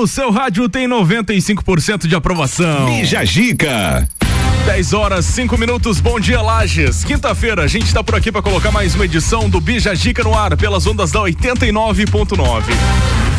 [0.00, 2.86] no seu rádio tem 95% de aprovação.
[2.86, 4.08] Bija Gica.
[4.64, 7.04] 10 horas, 5 minutos, bom dia Lages.
[7.04, 10.34] Quinta-feira, a gente está por aqui para colocar mais uma edição do Bija Gica no
[10.34, 12.62] ar, pelas ondas da 89.9.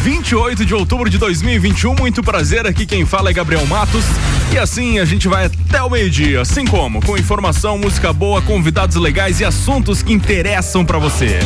[0.03, 4.05] 28 de outubro de 2021, muito prazer, aqui quem fala é Gabriel Matos.
[4.53, 8.97] E assim a gente vai até o meio-dia, assim como com informação, música boa, convidados
[8.97, 11.39] legais e assuntos que interessam para você.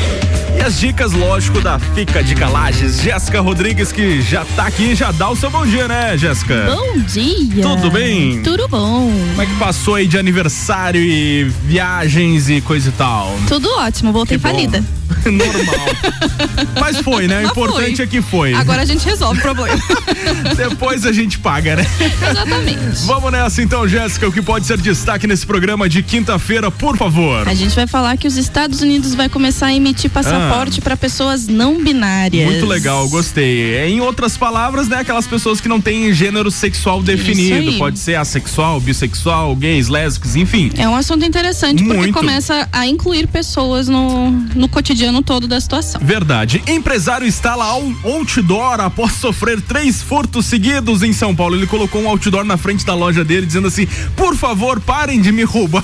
[0.65, 2.99] As dicas, lógico, da Fica de Calages.
[2.99, 6.65] Jéssica Rodrigues, que já tá aqui, já dá o seu bom dia, né, Jéssica?
[6.65, 7.61] Bom dia.
[7.61, 8.41] Tudo bem?
[8.41, 9.11] Tudo bom.
[9.11, 13.37] Como é que passou aí de aniversário e viagens e coisa e tal?
[13.47, 14.83] Tudo ótimo, voltei falida.
[15.25, 15.87] Normal.
[16.79, 17.45] Mas foi, né?
[17.45, 18.53] O importante é que foi.
[18.53, 19.81] Agora a gente resolve o problema.
[20.55, 21.85] Depois a gente paga, né?
[22.29, 23.05] Exatamente.
[23.05, 24.27] Vamos nessa então, Jéssica.
[24.27, 27.47] O que pode ser destaque nesse programa de quinta-feira, por favor?
[27.47, 30.83] A gente vai falar que os Estados Unidos vai começar a emitir passaporte ah.
[30.83, 32.45] para pessoas não binárias.
[32.45, 33.77] Muito legal, gostei.
[33.87, 34.99] Em outras palavras, né?
[34.99, 37.77] Aquelas pessoas que não têm gênero sexual definido.
[37.77, 40.71] Pode ser assexual, bissexual, gays, lésbicos, enfim.
[40.77, 42.13] É um assunto interessante porque Muito.
[42.13, 46.01] começa a incluir pessoas no, no cotidiano todo da situação.
[46.03, 46.61] Verdade.
[46.67, 51.55] Empresário instala outdoor após sofrer três furtos seguidos em São Paulo.
[51.55, 55.31] Ele colocou um outdoor na frente da loja dele dizendo assim: por favor, parem de
[55.31, 55.83] me roubar.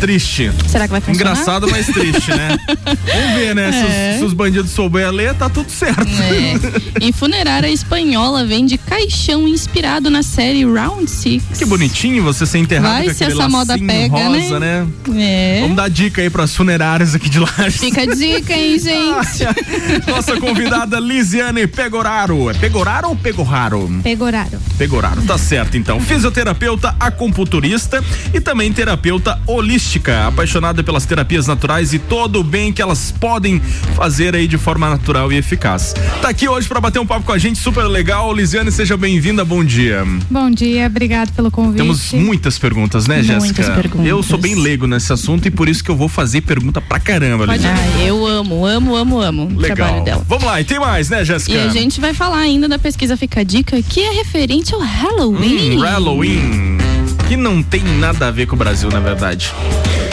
[0.00, 0.50] Triste.
[0.66, 1.32] Será que vai funcionar?
[1.32, 2.56] Engraçado, mas triste, né?
[2.86, 3.68] Vamos ver, né?
[3.68, 3.72] É.
[3.72, 4.18] Se, os, é.
[4.18, 6.06] se, os, bandidos souberem ler, tá tudo certo.
[6.06, 7.06] É.
[7.06, 11.58] E funerária espanhola vende caixão inspirado na série Round Six.
[11.58, 14.86] Que bonitinho você ser enterrado vai com se essa moda pega, rosa, né?
[15.08, 15.22] né?
[15.22, 15.60] É.
[15.62, 17.48] Vamos dar dica aí pras funerárias aqui de lá.
[17.70, 20.08] Fica a dica, hein, gente?
[20.08, 22.50] Nossa convidada Lisiane Pegoraro.
[22.50, 24.00] É Pegoraro ou Pegoraro?
[24.02, 24.58] Pegoraro.
[24.76, 26.00] Pegoraro, tá certo então.
[26.00, 29.87] Fisioterapeuta, acupunturista e também terapeuta holística,
[30.26, 33.60] apaixonada pelas terapias naturais e todo o bem que elas podem
[33.94, 35.94] fazer aí de forma natural e eficaz.
[36.20, 38.32] Tá aqui hoje para bater um papo com a gente, super legal.
[38.34, 40.04] Lisiane, seja bem-vinda, bom dia.
[40.30, 41.78] Bom dia, obrigado pelo convite.
[41.78, 43.62] Temos muitas perguntas, né, Jéssica?
[43.62, 44.06] Muitas perguntas.
[44.06, 47.00] Eu sou bem leigo nesse assunto e por isso que eu vou fazer pergunta pra
[47.00, 47.78] caramba, Lisiane.
[47.78, 49.72] Ah, eu amo, amo, amo, amo legal.
[49.72, 50.24] o trabalho dela.
[50.28, 51.56] Vamos lá, e tem mais, né, Jéssica?
[51.56, 54.80] E a gente vai falar ainda da pesquisa Fica a Dica, que é referente ao
[54.80, 55.78] Halloween.
[55.78, 56.78] Hum, Halloween.
[57.28, 59.52] Que não tem nada a ver com o Brasil, na verdade.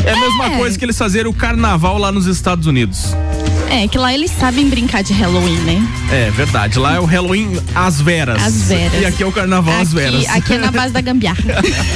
[0.06, 0.58] É a mesma é.
[0.58, 3.16] coisa que eles fazerem o carnaval lá nos Estados Unidos.
[3.70, 5.82] É, que lá eles sabem brincar de Halloween, né?
[6.12, 6.78] É, verdade.
[6.80, 8.42] Lá é o Halloween às veras.
[8.42, 9.02] Às veras.
[9.02, 10.28] E aqui é o carnaval às veras.
[10.30, 11.44] Aqui é na base da gambiarra.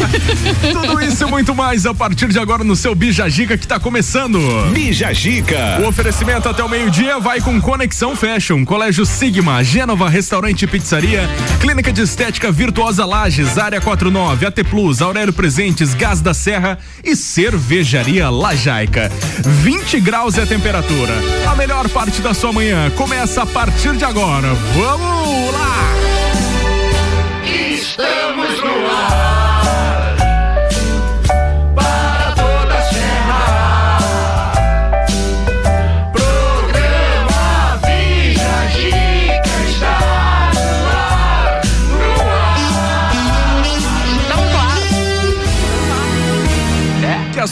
[0.72, 4.40] Tudo isso e muito mais a partir de agora no seu Bijagica que tá começando.
[4.74, 5.80] Bijagica.
[5.82, 11.30] O oferecimento até o meio-dia vai com Conexão Fashion, Colégio Sigma, Gênova Restaurante e Pizzaria,
[11.62, 17.16] Clínica de Estética Virtuosa Lages, Área 49, AT Plus, Aurélio Presentes, Gás da Serra e
[17.16, 19.12] Cervejaria Lajaica.
[19.44, 21.14] 20 graus é a temperatura.
[21.48, 24.54] A melhor parte da sua manhã começa a partir de agora.
[24.54, 25.94] Vamos lá!
[27.44, 29.29] Estamos no ar.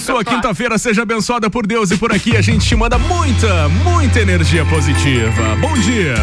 [0.08, 4.22] Sua quinta-feira seja abençoada por Deus e por aqui a gente te manda muita, muita
[4.22, 5.56] energia positiva.
[5.60, 6.16] Bom dia.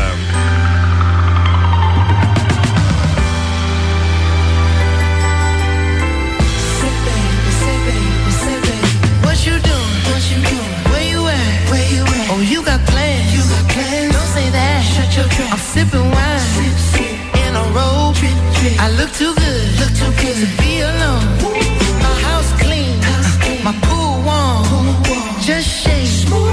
[15.50, 17.37] I'm sipping wine sip, sip.
[17.47, 18.17] in a robe.
[18.81, 21.54] I look too good, look too good to be alone.
[23.65, 26.44] my pool one, just shake.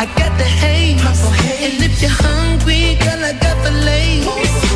[0.00, 1.02] I got the haze.
[1.62, 4.69] And if you're hungry, girl, I got the lace.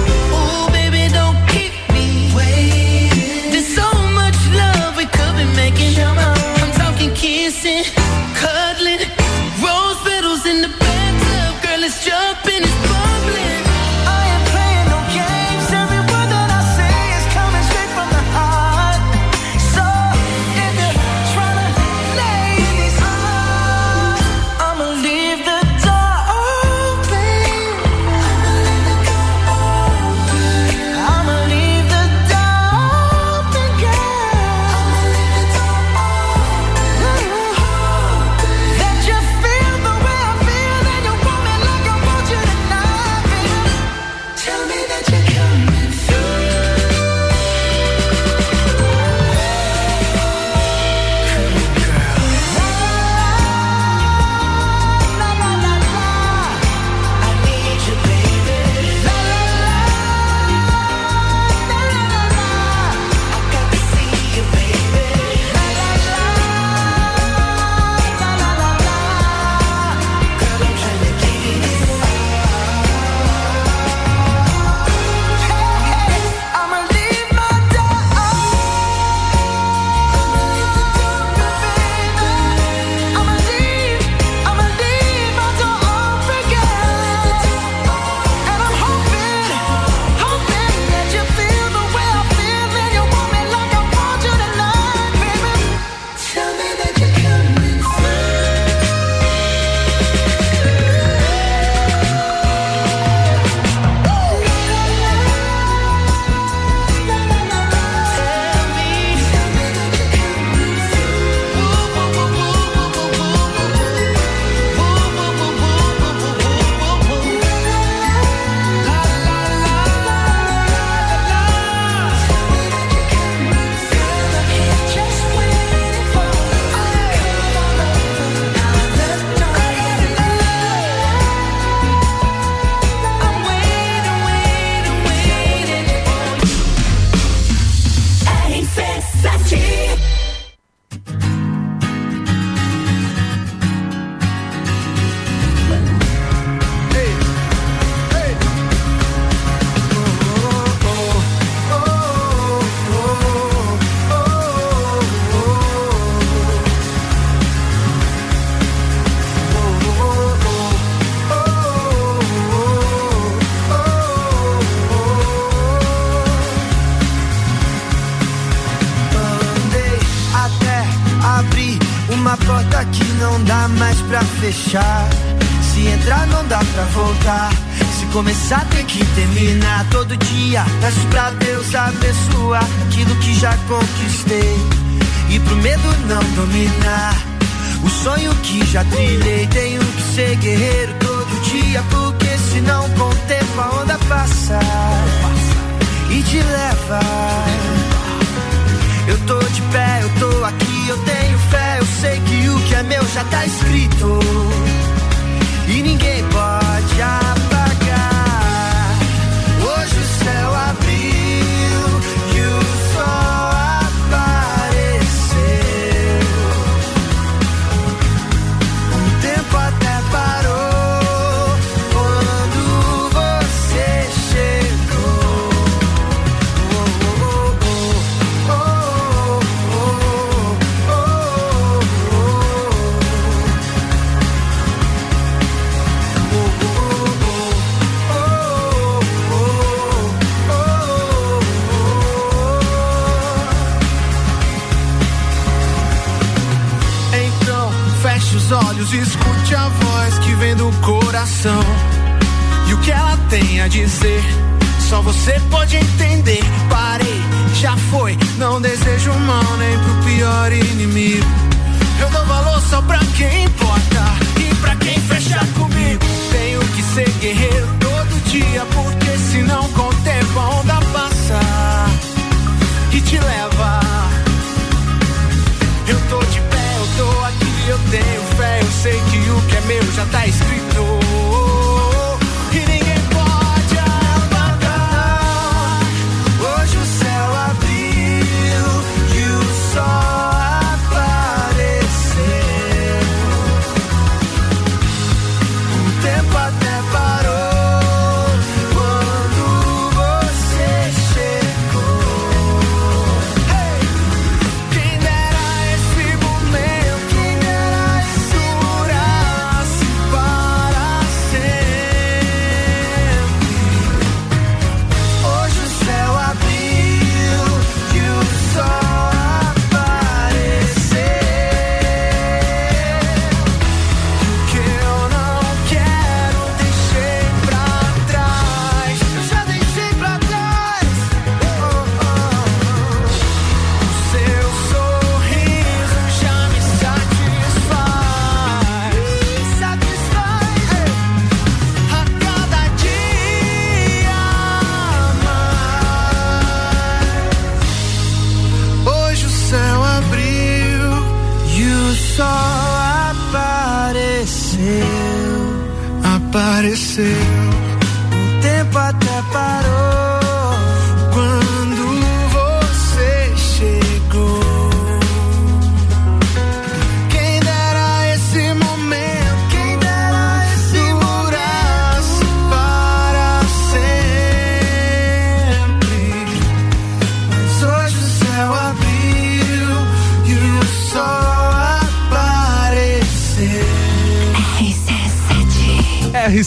[356.66, 359.73] O tempo até parou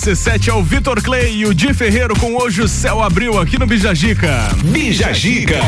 [0.07, 3.59] RC7 é o Vitor Clay e o Di Ferreiro com hoje o céu abriu aqui
[3.59, 4.47] no Bijagica.
[4.63, 5.59] Bijagica.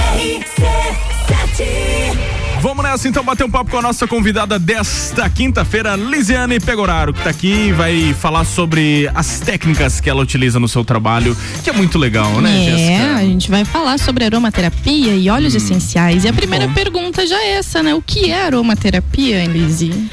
[2.62, 7.22] Vamos nessa então bater um papo com a nossa convidada desta quinta-feira, Lisiane Pegoraro, que
[7.22, 11.70] tá aqui e vai falar sobre as técnicas que ela utiliza no seu trabalho, que
[11.70, 13.16] é muito legal, né, é, Jéssica?
[13.18, 16.24] a gente vai falar sobre aromaterapia e óleos essenciais.
[16.24, 16.74] E a primeira bom.
[16.74, 17.94] pergunta já é essa, né?
[17.94, 20.10] O que é aromaterapia, Elise?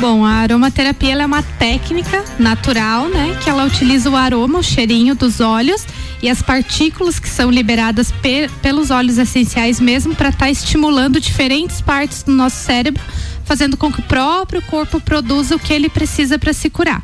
[0.00, 3.38] Bom, a aromaterapia é uma técnica natural, né?
[3.42, 5.86] Que ela utiliza o aroma, o cheirinho dos óleos
[6.20, 11.80] e as partículas que são liberadas pe- pelos óleos essenciais mesmo para estar estimulando diferentes
[11.80, 13.02] partes do nosso cérebro,
[13.44, 17.02] fazendo com que o próprio corpo produza o que ele precisa para se curar.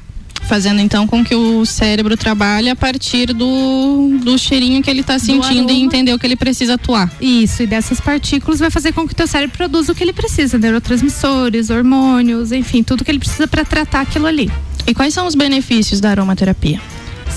[0.49, 5.19] Fazendo então com que o cérebro trabalhe a partir do, do cheirinho que ele tá
[5.19, 7.13] sentindo e entender o que ele precisa atuar.
[7.21, 10.15] Isso, e dessas partículas vai fazer com que o teu cérebro produza o que ele
[10.15, 14.51] precisa, neurotransmissores, hormônios, enfim, tudo que ele precisa para tratar aquilo ali.
[14.87, 16.81] E quais são os benefícios da aromaterapia?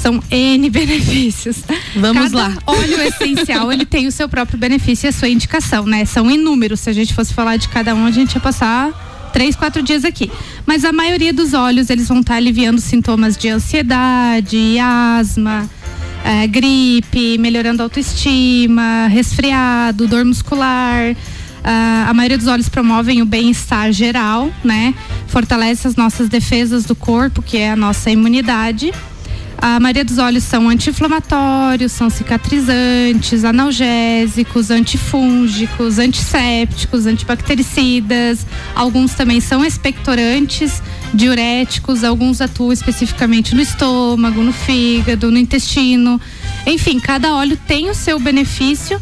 [0.01, 1.57] São N benefícios.
[1.97, 2.57] Vamos Cada lá.
[2.65, 6.05] óleo essencial, ele tem o seu próprio benefício e a sua indicação, né?
[6.05, 6.79] São inúmeros.
[6.79, 10.05] Se a gente fosse falar de cada um, a gente ia passar três, quatro dias
[10.05, 10.31] aqui.
[10.65, 15.69] Mas a maioria dos óleos, eles vão estar aliviando sintomas de ansiedade, asma,
[16.23, 21.15] eh, gripe, melhorando a autoestima, resfriado, dor muscular.
[21.63, 24.95] Ah, a maioria dos óleos promovem o bem-estar geral, né?
[25.27, 28.91] Fortalece as nossas defesas do corpo, que é a nossa imunidade.
[29.61, 38.43] A maioria dos óleos são anti-inflamatórios, são cicatrizantes, analgésicos, antifúngicos, antissépticos, antibactericidas.
[38.73, 40.81] Alguns também são expectorantes,
[41.13, 46.19] diuréticos, alguns atuam especificamente no estômago, no fígado, no intestino.
[46.65, 48.99] Enfim, cada óleo tem o seu benefício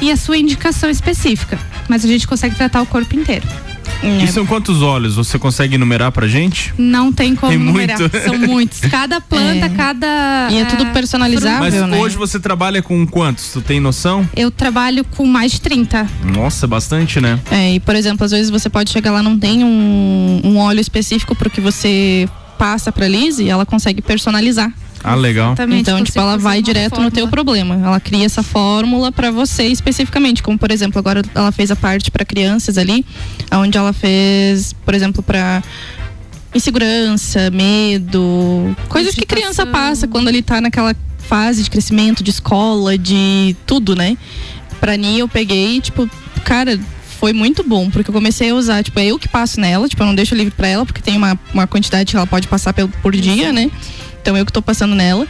[0.00, 3.67] e a sua indicação específica, mas a gente consegue tratar o corpo inteiro.
[4.02, 5.16] E são quantos óleos?
[5.16, 6.72] Você consegue enumerar pra gente?
[6.78, 8.18] Não tem como Tem numerar, muito.
[8.20, 8.80] são muitos.
[8.80, 9.68] Cada planta, É.
[9.68, 10.48] cada.
[10.50, 11.58] E é tudo ah, personalizável.
[11.58, 11.98] Mas né?
[11.98, 13.52] hoje você trabalha com quantos?
[13.52, 14.28] Tu tem noção?
[14.36, 16.06] Eu trabalho com mais de 30.
[16.24, 17.38] Nossa, bastante, né?
[17.50, 20.80] É, e por exemplo, às vezes você pode chegar lá, não tem um, um óleo
[20.80, 22.28] específico pro que você
[22.58, 24.72] passa pra Liz e ela consegue personalizar.
[25.02, 25.48] Ah, legal.
[25.52, 27.30] Exatamente, então, tipo, ela vai direto no teu fórmula.
[27.30, 27.74] problema.
[27.86, 32.10] Ela cria essa fórmula pra você especificamente, como por exemplo, agora ela fez a parte
[32.10, 33.04] pra crianças ali,
[33.52, 35.62] onde ela fez, por exemplo, pra
[36.54, 42.96] insegurança, medo, coisas que criança passa quando ele tá naquela fase de crescimento, de escola,
[42.96, 44.16] de tudo, né?
[44.80, 46.08] Pra mim eu peguei, tipo,
[46.44, 46.78] cara,
[47.20, 50.02] foi muito bom, porque eu comecei a usar, tipo, é eu que passo nela, tipo,
[50.02, 52.72] eu não deixo livre pra ela, porque tem uma, uma quantidade que ela pode passar
[52.72, 53.70] por dia, né?
[54.20, 55.26] Então eu que tô passando nela.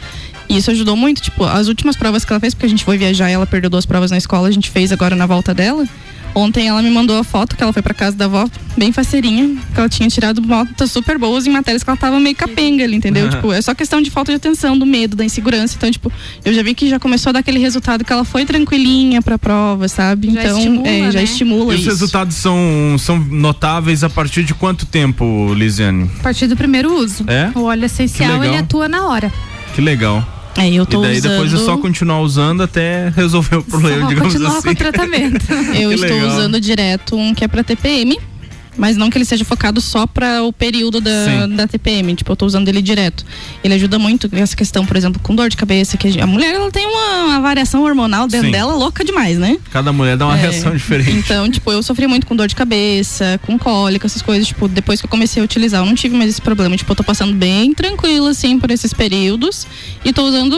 [0.47, 2.97] E isso ajudou muito, tipo, as últimas provas que ela fez, porque a gente foi
[2.97, 5.87] viajar e ela perdeu duas provas na escola, a gente fez agora na volta dela.
[6.35, 9.57] Ontem ela me mandou a foto que ela foi pra casa da avó, bem faceirinha,
[9.73, 12.95] que ela tinha tirado notas super boas em matérias que ela tava meio capenga ali,
[12.95, 13.29] entendeu?
[13.29, 15.75] tipo, é só questão de falta de atenção, do medo, da insegurança.
[15.77, 16.11] Então, tipo,
[16.45, 19.37] eu já vi que já começou a dar aquele resultado que ela foi tranquilinha pra
[19.37, 20.31] prova, sabe?
[20.31, 21.23] Já então, estimula, é, já né?
[21.23, 21.89] estimula E os isso.
[21.89, 22.57] resultados são,
[22.97, 26.09] são notáveis a partir de quanto tempo, Lisiane?
[26.19, 27.25] A partir do primeiro uso.
[27.27, 27.51] É?
[27.57, 29.31] O óleo essencial, ele atua na hora.
[29.75, 30.38] Que legal.
[30.59, 31.31] É, eu E tô daí usando...
[31.31, 34.67] depois é só continuar usando até resolver o problema, Só digamos continuar assim.
[34.67, 35.45] com o tratamento.
[35.79, 36.27] Eu estou legal.
[36.27, 38.19] usando direto um que é pra TPM,
[38.79, 41.55] mas não que ele seja focado só para o período da, Sim.
[41.55, 42.15] da TPM.
[42.15, 43.25] Tipo, eu tô usando ele direto.
[43.63, 46.71] Ele ajuda muito essa questão, por exemplo, com dor de cabeça, que a mulher ela
[46.71, 48.51] tem uma, uma variação hormonal dentro Sim.
[48.53, 49.57] dela louca demais, né?
[49.71, 50.41] Cada mulher dá uma É.
[50.41, 51.11] reação diferente.
[51.11, 54.47] Então, tipo, eu sofri muito com dor de cabeça, com cólica, essas coisas.
[54.47, 56.77] Tipo, depois que eu comecei a utilizar, eu não tive mais esse problema.
[56.77, 59.67] Tipo, eu tô passando bem tranquila, assim, por esses períodos.
[60.05, 60.57] E tô usando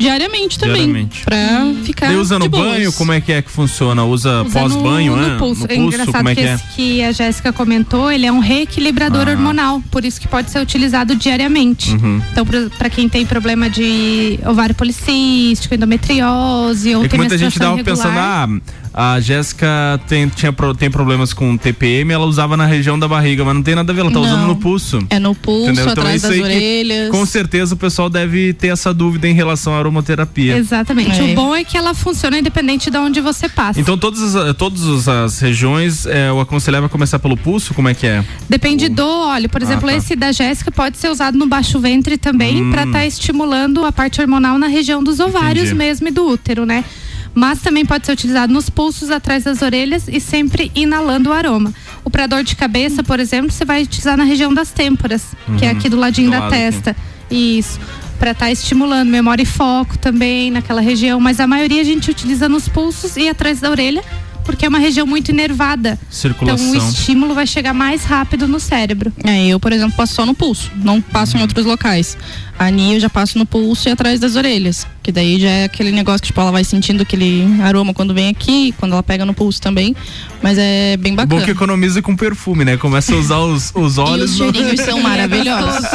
[0.00, 0.74] diariamente também.
[0.86, 1.24] Diariamente.
[1.24, 1.38] Pra
[1.84, 2.06] ficar.
[2.08, 2.64] Daí usa de no boas.
[2.72, 4.04] banho, como é que é que funciona?
[4.04, 5.28] Usa Usa pós-banho, no, né?
[5.34, 5.66] no pulso.
[5.68, 6.54] É engraçado como é que que é?
[6.54, 9.32] esse que a Jéssica comentou, ele é um reequilibrador Ah.
[9.32, 11.92] hormonal, por isso que pode ser utilizado diariamente.
[11.92, 12.20] Uhum.
[12.32, 12.44] Então,
[12.78, 17.76] para quem tem problema de ovário policístico, endometriose ou É que tem muita gente menstruação
[17.76, 22.66] tava pensando, irregular, ah, A Jéssica tem, tinha, tem problemas com TPM, ela usava na
[22.66, 24.26] região da barriga, mas não tem nada a ver, ela tá Não.
[24.26, 24.98] usando no pulso.
[25.08, 25.82] É no pulso, Entendeu?
[25.84, 27.10] Então atrás isso das aí que, orelhas.
[27.10, 30.56] com certeza o pessoal deve ter essa dúvida em relação à aromaterapia.
[30.56, 31.20] Exatamente.
[31.20, 31.24] É.
[31.24, 33.80] O bom é que ela funciona independente de onde você passa.
[33.80, 37.94] Então todas as, todas as regiões, é, o aconselhável é começar pelo pulso, como é
[37.94, 38.24] que é?
[38.48, 39.48] Depende do óleo.
[39.48, 39.94] Por exemplo, tá.
[39.94, 42.70] esse da Jéssica pode ser usado no baixo ventre também Hum.
[42.70, 45.74] pra estar estimulando a parte hormonal na região dos ovários Entendi.
[45.78, 46.84] mesmo e do útero, né?
[47.34, 51.72] Mas também pode ser utilizado nos pulsos atrás das orelhas e sempre inalando o aroma.
[52.04, 55.22] O pra dor de cabeça, por exemplo, você vai utilizar na região das têmporas,
[55.58, 56.62] que é aqui do ladinho Do da lado aqui.
[56.62, 56.96] testa.
[57.30, 57.78] Isso.
[58.18, 62.48] Pra estar estimulando memória e foco também naquela região, mas a maioria a gente utiliza
[62.48, 64.02] nos pulsos e atrás da orelha,
[64.44, 65.98] porque é uma região muito inervada.
[66.10, 66.66] Circulação.
[66.74, 69.12] Então o estímulo vai chegar mais rápido no cérebro.
[69.24, 72.18] É, eu, por exemplo, passo só no pulso, não passo em outros locais.
[72.60, 74.86] A Ania eu já passo no pulso e atrás das orelhas.
[75.02, 78.28] Que daí já é aquele negócio que, tipo, ela vai sentindo aquele aroma quando vem
[78.28, 79.96] aqui, quando ela pega no pulso também.
[80.42, 81.42] Mas é bem Bom bacana.
[81.46, 82.76] que economiza com perfume, né?
[82.76, 84.32] Começa a usar os, os E olhos.
[84.32, 85.86] os no- cheirinhos são maravilhosos.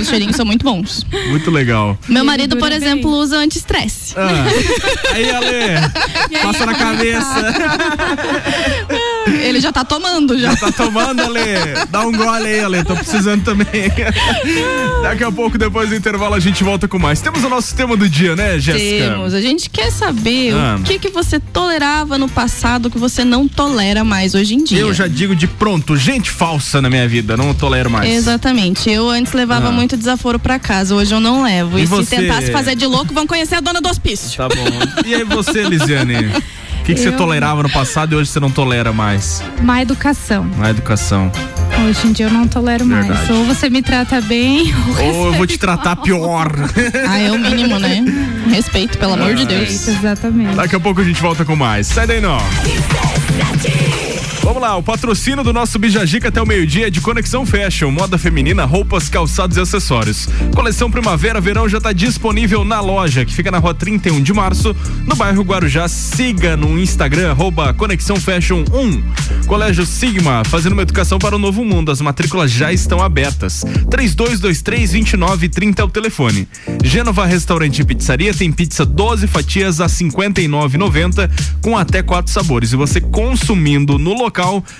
[0.00, 1.06] os cheirinhos são muito bons.
[1.28, 1.96] Muito legal.
[2.08, 2.88] Meu marido, por dura bem.
[2.88, 4.14] exemplo, usa anti-estresse.
[4.16, 4.44] Ah.
[5.14, 7.54] Aí, Ale, passa na cabeça.
[9.28, 10.54] Ele já tá tomando já.
[10.56, 11.40] Tá tomando, Ale?
[11.90, 12.84] Dá um gole aí, Ale.
[12.84, 13.66] Tô precisando também.
[15.02, 17.20] Daqui a pouco, depois do intervalo, a gente volta com mais.
[17.20, 19.10] Temos o nosso tema do dia, né, Jéssica?
[19.10, 19.34] Temos.
[19.34, 20.76] A gente quer saber Ah.
[20.78, 24.80] o que que você tolerava no passado que você não tolera mais hoje em dia.
[24.80, 28.10] Eu já digo de pronto, gente falsa na minha vida, não tolero mais.
[28.12, 28.90] Exatamente.
[28.90, 29.72] Eu antes levava Ah.
[29.72, 31.78] muito desaforo pra casa, hoje eu não levo.
[31.78, 32.04] E E, você?
[32.04, 34.36] se tentasse fazer de louco, vão conhecer a dona do hospício.
[34.36, 35.04] Tá bom.
[35.06, 36.30] E aí você, Lisiane?
[36.80, 39.42] O que, que você Eu- tolerava no passado e hoje você não tolera mais?
[39.62, 40.44] Má educação.
[40.56, 41.30] Na educação.
[41.86, 43.06] Hoje em dia eu não tolero mais.
[43.06, 43.32] Verdade.
[43.32, 46.50] Ou você me trata bem, ou Ou eu vou te tratar pior.
[47.08, 48.02] Ah, é o mínimo, né?
[48.50, 49.86] Respeito, pelo amor de Deus.
[49.88, 50.56] Exatamente.
[50.56, 51.86] Daqui a pouco a gente volta com mais.
[51.86, 52.38] Sai daí não.
[54.42, 58.16] Vamos lá, o patrocínio do nosso Bijagica até o meio-dia é de Conexão Fashion, moda
[58.16, 60.28] feminina, roupas, calçados e acessórios.
[60.54, 64.74] Coleção Primavera Verão já está disponível na loja, que fica na rua 31 de março,
[65.06, 65.86] no bairro Guarujá.
[65.88, 69.46] Siga no Instagram, arroba Conexão Fashion 1.
[69.46, 71.90] Colégio Sigma, fazendo uma educação para o novo mundo.
[71.90, 73.64] As matrículas já estão abertas.
[73.90, 76.48] 3223-2930 é o telefone.
[76.82, 81.30] Gênova Restaurante e Pizzaria tem pizza 12 fatias a R$ 59,90
[81.62, 82.72] com até quatro sabores.
[82.72, 84.27] E você consumindo no local,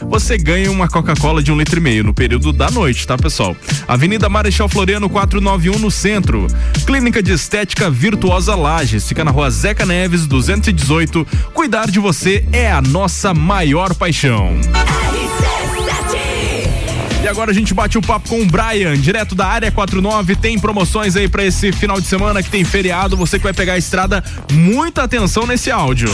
[0.00, 3.56] você ganha uma Coca-Cola de um litro e meio no período da noite, tá, pessoal?
[3.86, 6.46] Avenida Marechal Floriano 491 no centro.
[6.86, 11.26] Clínica de Estética Virtuosa Lages, fica na rua Zeca Neves 218.
[11.52, 14.58] Cuidar de você é a nossa maior paixão.
[17.28, 20.34] Agora a gente bate o papo com o Brian, direto da área 49.
[20.36, 23.16] Tem promoções aí pra esse final de semana que tem feriado.
[23.16, 26.08] Você que vai pegar a estrada, muita atenção nesse áudio.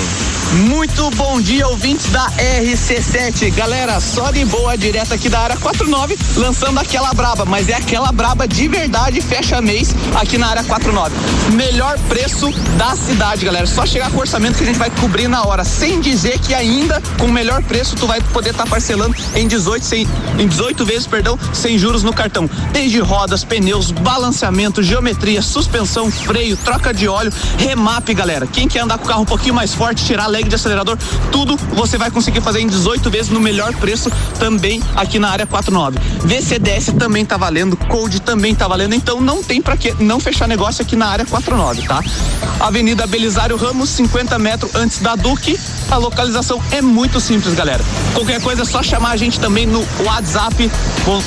[0.54, 3.52] Muito bom dia, ouvintes da RC7.
[3.54, 8.12] Galera, só de boa, direto aqui da área 49, lançando aquela braba, mas é aquela
[8.12, 11.12] braba de verdade, fecha mês aqui na área 49.
[11.54, 13.66] Melhor preço da cidade, galera.
[13.66, 17.02] Só chegar com orçamento que a gente vai cobrir na hora, sem dizer que ainda
[17.18, 20.06] com o melhor preço tu vai poder estar parcelando em 18, sem,
[20.38, 22.48] em 18 vezes, perdão, sem juros no cartão.
[22.72, 28.46] Desde rodas, pneus, balanceamento, geometria, suspensão, freio, troca de óleo, remap, galera.
[28.46, 30.96] Quem quer andar com o carro um pouquinho mais forte, tirar leg de acelerador,
[31.30, 35.46] tudo você vai conseguir fazer em 18 vezes no melhor preço também aqui na área
[35.46, 35.98] 49.
[36.24, 40.48] VCDS também tá valendo, Code também tá valendo, então não tem pra que não fechar
[40.48, 42.02] negócio aqui na área 49, tá?
[42.60, 45.58] Avenida Belisário Ramos, 50 metros antes da Duque.
[45.90, 47.84] A localização é muito simples, galera.
[48.14, 50.70] Qualquer coisa é só chamar a gente também no WhatsApp.
[51.04, 51.22] Com-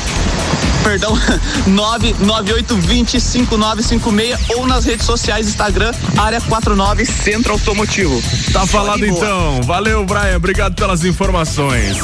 [0.84, 1.18] Perdão,
[1.68, 8.22] 998205956 ou nas redes sociais Instagram, área 49 Centro Automotivo.
[8.54, 9.62] Tá falado então.
[9.64, 10.38] Valeu, Brian.
[10.38, 11.98] Obrigado pelas informações.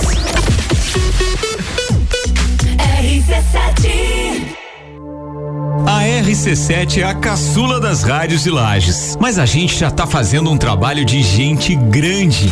[5.86, 10.49] A RC7 é a caçula das rádios de Lages, mas a gente já tá fazendo
[10.52, 12.52] um trabalho de gente grande.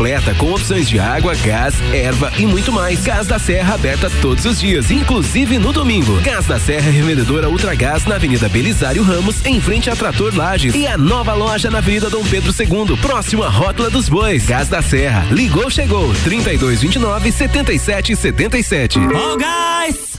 [0.00, 3.02] completa com opções de água, gás, erva e muito mais.
[3.02, 6.18] Gás da Serra aberta todos os dias, inclusive no domingo.
[6.22, 10.86] Gás da Serra, revendedora Ultragás na Avenida Belisário Ramos, em frente a Trator Lages e
[10.86, 14.46] a nova loja na Avenida Dom Pedro II, próximo à Rótula dos Bois.
[14.46, 19.00] Gás da Serra, ligou, chegou, 3229 7777.
[19.00, 20.18] Oh, guys!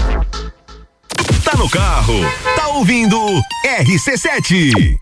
[1.51, 2.13] Tá no carro,
[2.55, 3.17] tá ouvindo
[3.65, 4.97] RC7.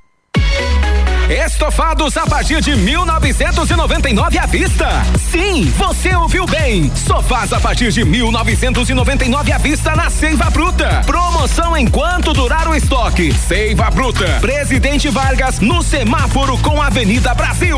[1.46, 4.88] Estofados a partir de 1999 à vista.
[5.30, 6.92] Sim, você ouviu bem.
[6.96, 11.04] Sofás a partir de 1999 à vista na Seiva Bruta.
[11.06, 13.32] Promoção enquanto durar o estoque.
[13.32, 14.40] Seiva Bruta.
[14.42, 17.78] Presidente Vargas no semáforo com Avenida Brasil.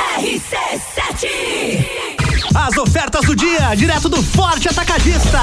[0.00, 2.09] RC7
[2.54, 5.40] As ofertas do dia, direto do Forte Atacadista.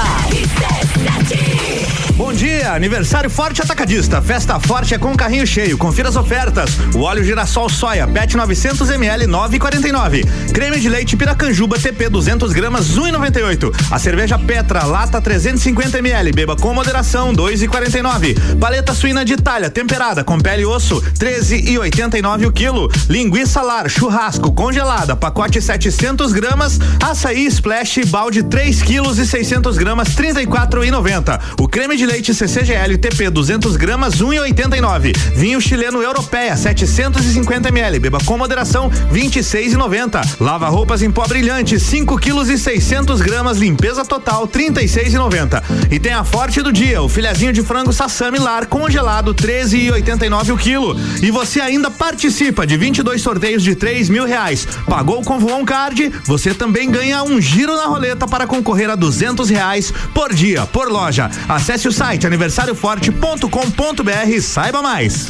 [2.18, 4.20] Bom dia, aniversário Forte Atacadista.
[4.20, 5.78] Festa forte é com carrinho cheio.
[5.78, 6.76] Confira as ofertas.
[6.94, 10.52] O óleo girassol soia PET 900 ml 9,49.
[10.52, 13.72] Creme de leite Piracanjuba TP 200 gramas 1,98.
[13.90, 16.32] A cerveja Petra lata 350 ml.
[16.32, 18.58] Beba com moderação 2,49.
[18.58, 22.90] Paleta suína de Itália temperada com pele e osso 13,89 o quilo.
[23.08, 26.80] Linguiça lar churrasco congelada pacote 700 gramas.
[27.02, 31.40] Açaí splash balde 3 quilos e 600 gramas 34,90.
[31.60, 35.16] O creme de leite CCGL TP 200 gramas 1,89.
[35.34, 37.98] Vinho chileno Europeia 750 ml.
[38.00, 40.40] Beba com moderação 26,90.
[40.40, 43.58] Lava roupas em pó brilhante 5 quilos e 600 gramas.
[43.58, 45.62] Limpeza total 36,90.
[45.90, 50.58] E tem a forte do dia, o filhazinho de frango sassami lar congelado 13,89 o
[50.58, 50.96] quilo.
[51.22, 54.66] E você ainda participa de 22 sorteios de 3 mil reais.
[54.88, 59.48] Pagou com Voon Card, você também ganha um giro na roleta para concorrer a 200
[59.48, 61.30] reais por dia, por loja.
[61.48, 65.28] Acesse o site aniversarioforte.com.br e saiba mais.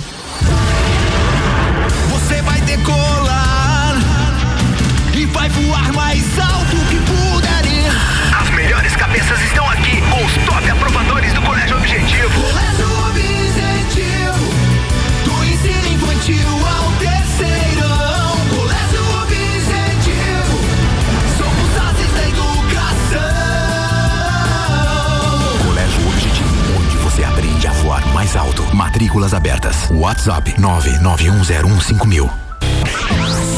[2.11, 3.95] Você vai decolar
[5.15, 5.88] e vai voar
[29.29, 29.91] Matrículas abertas.
[29.91, 32.31] WhatsApp 991015000.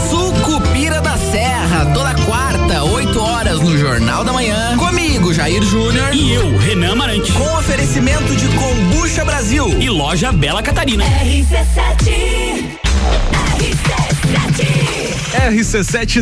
[0.09, 4.77] Sucupira da Serra, toda quarta, 8 horas no Jornal da Manhã.
[4.77, 6.15] Comigo, Jair Júnior.
[6.15, 7.33] E eu, Renan Amarante.
[7.33, 9.69] Com oferecimento de Combucha Brasil.
[9.81, 11.05] E loja Bela Catarina.
[11.05, 12.79] RC7
[13.59, 15.10] RC7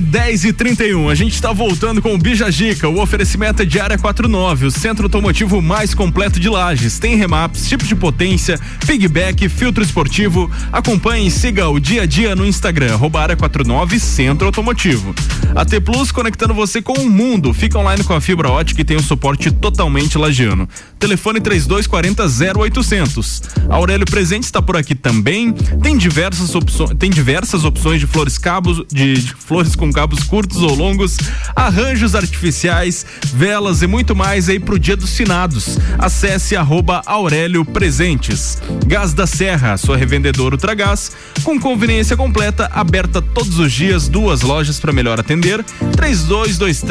[0.00, 1.08] 10 e 31.
[1.08, 2.88] A gente está voltando com o Bija Gica.
[2.88, 6.98] O oferecimento é de área 49, o centro automotivo mais completo de Lages.
[6.98, 10.50] Tem remaps, tipo de potência, pigback, filtro esportivo.
[10.70, 15.14] Acompanhe e siga o dia a dia no Instagram, arroba área 49 Centro Automotivo.
[15.54, 17.54] A T Plus conectando você com o mundo.
[17.54, 20.68] Fica online com a fibra ótica e tem um suporte totalmente lagiano.
[20.98, 22.24] Telefone 3240
[22.60, 23.42] 0800.
[23.70, 25.52] Aurélio Presente está por aqui também.
[25.52, 30.62] Tem diversas opções, tem diversas opções de flores cabos, de, de flores com cabos curtos
[30.62, 31.18] ou longos,
[31.54, 35.78] arranjos artificiais, velas e muito mais aí pro Dia dos Finados.
[35.98, 38.60] Acesse arroba Aurélio Presentes.
[38.86, 41.12] Gás da Serra, sua revendedora Ultragás,
[41.44, 45.62] com conveniência completa, aberta todos os dias, duas lojas para melhor atender.
[45.92, 46.82] 3222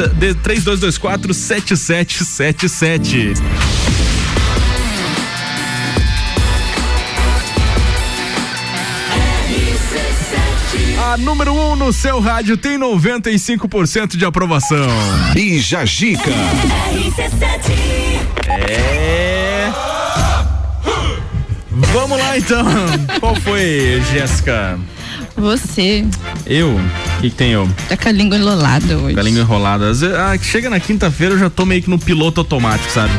[0.42, 4.07] 3224 7777.
[11.12, 14.86] A número 1 um no seu rádio tem 95% de aprovação.
[15.32, 16.30] Bija Gica.
[18.50, 19.70] É.
[21.70, 22.62] Vamos lá então.
[23.20, 24.78] Qual foi, Jéssica?
[25.36, 26.04] Você
[26.44, 26.74] Eu?
[26.76, 27.68] O que, que tem eu?
[27.88, 29.14] tá com a língua enrolada hoje.
[29.14, 29.88] Com a língua enrolada.
[29.88, 32.90] Às vezes- Ah, que chega na quinta-feira eu já tô meio que no piloto automático,
[32.92, 33.12] sabe?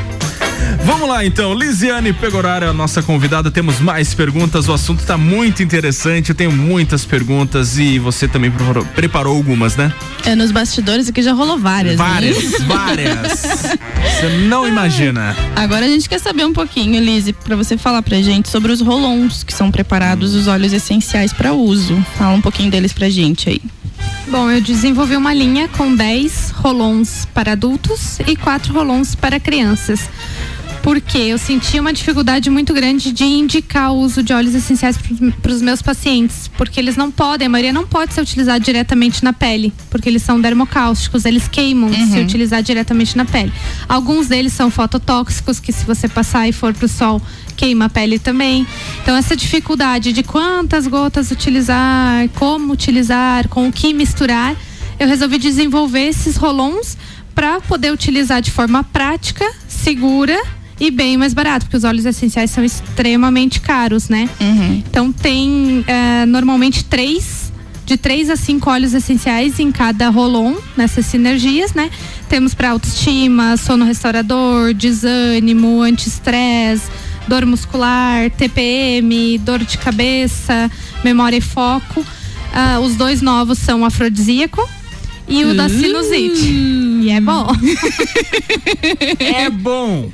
[0.83, 5.61] Vamos lá então, Lisiane Pegorara, a nossa convidada, temos mais perguntas, o assunto tá muito
[5.61, 9.93] interessante, eu tenho muitas perguntas e você também preparou, preparou algumas, né?
[10.25, 11.97] É, nos bastidores aqui já rolou várias.
[11.97, 12.03] né?
[12.05, 13.39] Várias, várias.
[13.41, 15.35] Você não imagina.
[15.55, 18.81] Agora a gente quer saber um pouquinho, Lise, pra você falar pra gente sobre os
[18.81, 22.03] rolons que são preparados, os óleos essenciais para uso.
[22.17, 23.61] Fala um pouquinho deles pra gente aí.
[24.29, 30.07] Bom, eu desenvolvi uma linha com 10 rolons para adultos e 4 rolons para crianças.
[30.83, 34.97] Porque eu senti uma dificuldade muito grande de indicar o uso de óleos essenciais
[35.41, 36.47] para os meus pacientes.
[36.57, 39.73] Porque eles não podem, a maioria não pode ser utilizado diretamente na pele.
[39.89, 42.23] Porque eles são dermocáusticos, eles queimam se Uhum.
[42.23, 43.51] utilizar diretamente na pele.
[43.89, 47.21] Alguns deles são fototóxicos, que se você passar e for para o sol,
[47.59, 48.65] queima a pele também.
[49.03, 54.55] Então, essa dificuldade de quantas gotas utilizar, como utilizar, com o que misturar,
[54.97, 56.97] eu resolvi desenvolver esses rolons
[57.35, 60.41] para poder utilizar de forma prática, segura
[60.79, 64.29] e bem mais barato, porque os óleos essenciais são extremamente caros, né?
[64.89, 67.51] Então tem eh, normalmente três,
[67.85, 71.89] de três a cinco óleos essenciais em cada rolon, nessas sinergias, né?
[72.29, 76.87] Temos para autoestima, sono restaurador, desânimo, anti-estresse,
[77.29, 80.69] dor muscular, TPM, dor de cabeça,
[81.03, 82.03] memória e foco.
[82.51, 84.67] Ah, os dois novos são o afrodisíaco
[85.27, 85.69] e o da Uh.
[85.69, 86.49] sinusite.
[87.03, 87.47] E é bom.
[89.19, 90.11] É bom.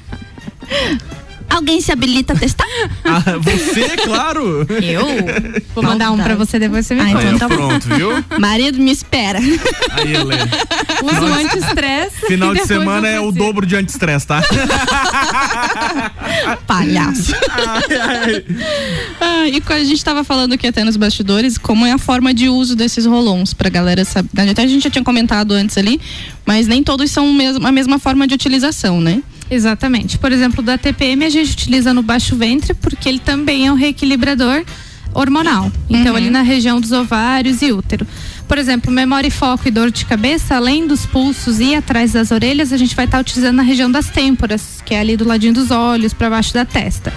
[1.50, 2.66] Alguém se habilita a testar?
[3.08, 4.66] Ah, você, claro.
[4.82, 5.06] Eu?
[5.74, 7.24] Vou mandar um pra você, depois você me Ah, conta.
[7.24, 7.68] então tá bom.
[7.70, 8.10] Pronto, viu?
[8.40, 9.40] Marido, me espera.
[9.40, 10.36] Aí, Helê.
[11.04, 12.26] Usa o anti-estresse.
[12.28, 14.42] Final de semana é o dobro de anti-estresse, tá?
[16.68, 17.34] Palhaço.
[19.22, 22.34] Ah, e quando a gente tava falando aqui até nos bastidores, como é a forma
[22.34, 24.50] de uso desses rolons, pra galera saber.
[24.50, 26.00] Até a gente já tinha comentado antes ali,
[26.46, 27.26] mas nem todos são
[27.64, 29.22] a mesma forma de utilização, né?
[29.50, 30.18] Exatamente.
[30.18, 33.76] Por exemplo, da TPM a gente utiliza no baixo ventre porque ele também é um
[33.76, 34.64] reequilibrador
[35.14, 35.72] hormonal.
[35.90, 36.18] Então, Uhum.
[36.18, 38.06] ali na região dos ovários e útero.
[38.48, 42.32] Por exemplo, memória e foco e dor de cabeça, além dos pulsos e atrás das
[42.32, 45.54] orelhas, a gente vai estar utilizando na região das têmporas, que é ali do ladinho
[45.54, 47.14] dos olhos, para baixo da testa.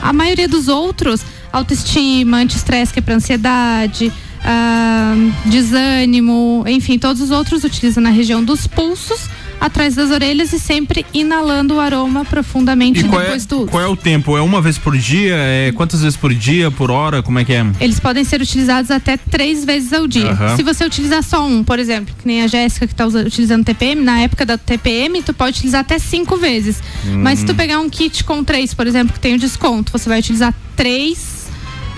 [0.00, 4.12] A maioria dos outros, autoestima, anti-estresse, que é para ansiedade,
[4.44, 5.14] ah,
[5.46, 9.20] desânimo, enfim, todos os outros utilizam na região dos pulsos,
[9.60, 13.66] atrás das orelhas e sempre inalando o aroma profundamente E é, depois do uso.
[13.68, 14.36] qual é o tempo?
[14.36, 15.34] É uma vez por dia?
[15.36, 16.70] É quantas vezes por dia?
[16.70, 17.22] Por hora?
[17.22, 17.66] Como é que é?
[17.80, 20.30] Eles podem ser utilizados até três vezes ao dia.
[20.30, 20.56] Aham.
[20.56, 24.02] Se você utilizar só um, por exemplo, que nem a Jéssica que está utilizando TPM,
[24.02, 26.82] na época da TPM, tu pode utilizar até cinco vezes.
[27.06, 27.20] Hum.
[27.22, 30.08] Mas se tu pegar um kit com três, por exemplo, que tem o desconto, você
[30.08, 31.37] vai utilizar três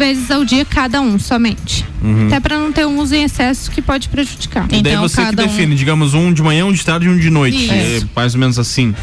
[0.00, 1.84] vezes ao dia cada um somente.
[2.02, 2.26] Uhum.
[2.26, 4.66] Até para não ter um uso em excesso que pode prejudicar.
[4.72, 7.28] E daí você que define, digamos, um de manhã, um de tarde e um de
[7.30, 7.70] noite.
[7.70, 8.94] É mais ou menos assim.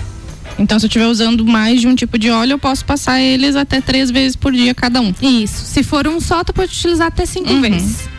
[0.59, 3.55] Então, se eu estiver usando mais de um tipo de óleo, eu posso passar eles
[3.55, 5.13] até três vezes por dia cada um.
[5.21, 5.63] Isso.
[5.65, 7.61] Se for um só, tu pode utilizar até cinco Uhum.
[7.61, 8.09] vezes.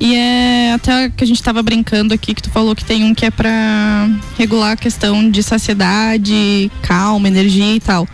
[0.00, 3.14] E é até que a gente tava brincando aqui, que tu falou que tem um
[3.14, 8.08] que é pra regular a questão de saciedade, calma, energia e tal.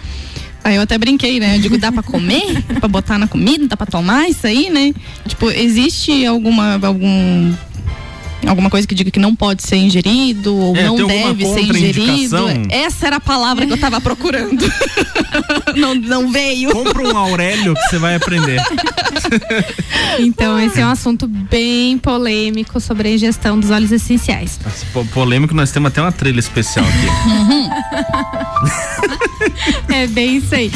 [0.68, 1.56] Aí eu até brinquei, né?
[1.56, 2.62] Eu digo, dá pra comer?
[2.78, 3.66] pra botar na comida?
[3.66, 4.92] Dá pra tomar isso aí, né?
[5.26, 7.54] Tipo, existe alguma, algum
[8.46, 12.36] alguma coisa que diga que não pode ser ingerido ou É, não deve ser ingerido.
[12.70, 14.64] Essa era a palavra que eu tava procurando.
[15.76, 16.70] não, não veio.
[16.70, 18.60] Compra um Aurélio que você vai aprender.
[20.18, 24.58] Então, esse é um assunto bem polêmico sobre a ingestão dos óleos essenciais.
[24.92, 27.06] Po- Polêmico, nós temos até uma trilha especial aqui.
[29.92, 30.70] É bem isso aí.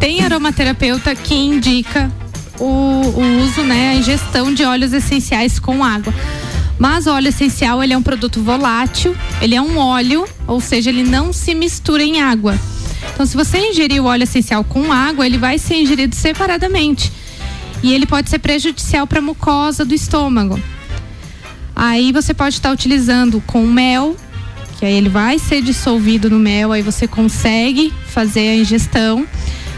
[0.00, 2.10] Tem aromaterapeuta que indica
[2.58, 6.12] o, o uso, né, a ingestão de óleos essenciais com água.
[6.78, 10.90] Mas o óleo essencial, ele é um produto volátil, ele é um óleo, ou seja,
[10.90, 12.58] ele não se mistura em água.
[13.12, 17.12] Então, se você ingerir o óleo essencial com água, ele vai ser ingerido separadamente.
[17.82, 20.60] E ele pode ser prejudicial para a mucosa do estômago.
[21.74, 24.16] Aí você pode estar utilizando com mel,
[24.78, 29.26] que aí ele vai ser dissolvido no mel, aí você consegue fazer a ingestão,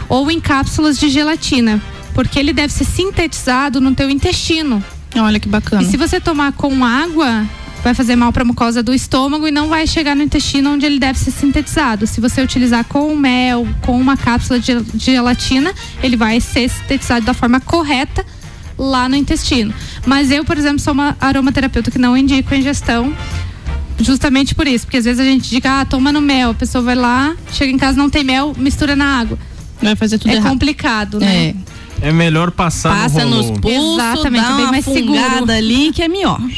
[0.09, 1.81] ou em cápsulas de gelatina,
[2.13, 4.83] porque ele deve ser sintetizado no teu intestino.
[5.15, 5.83] Olha que bacana.
[5.83, 7.45] E se você tomar com água,
[7.83, 10.85] vai fazer mal para a mucosa do estômago e não vai chegar no intestino onde
[10.85, 12.07] ele deve ser sintetizado.
[12.07, 17.33] Se você utilizar com mel, com uma cápsula de gelatina, ele vai ser sintetizado da
[17.33, 18.25] forma correta
[18.77, 19.73] lá no intestino.
[20.05, 23.15] Mas eu, por exemplo, sou uma aromaterapeuta que não indico a ingestão
[23.99, 26.83] justamente por isso, porque às vezes a gente diga, ah, toma no mel, a pessoa
[26.83, 29.37] vai lá, chega em casa não tem mel, mistura na água.
[29.81, 30.49] Vai fazer tudo é errado.
[30.49, 31.49] complicado, né?
[31.49, 31.55] É
[32.01, 36.07] é melhor passar Passa no nos pulsos, Exatamente, dá bem mais segurada ali que é
[36.07, 36.39] melhor.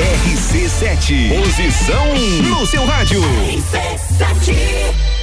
[0.00, 2.04] RC7, posição
[2.42, 3.22] no seu rádio.
[3.22, 5.19] RC7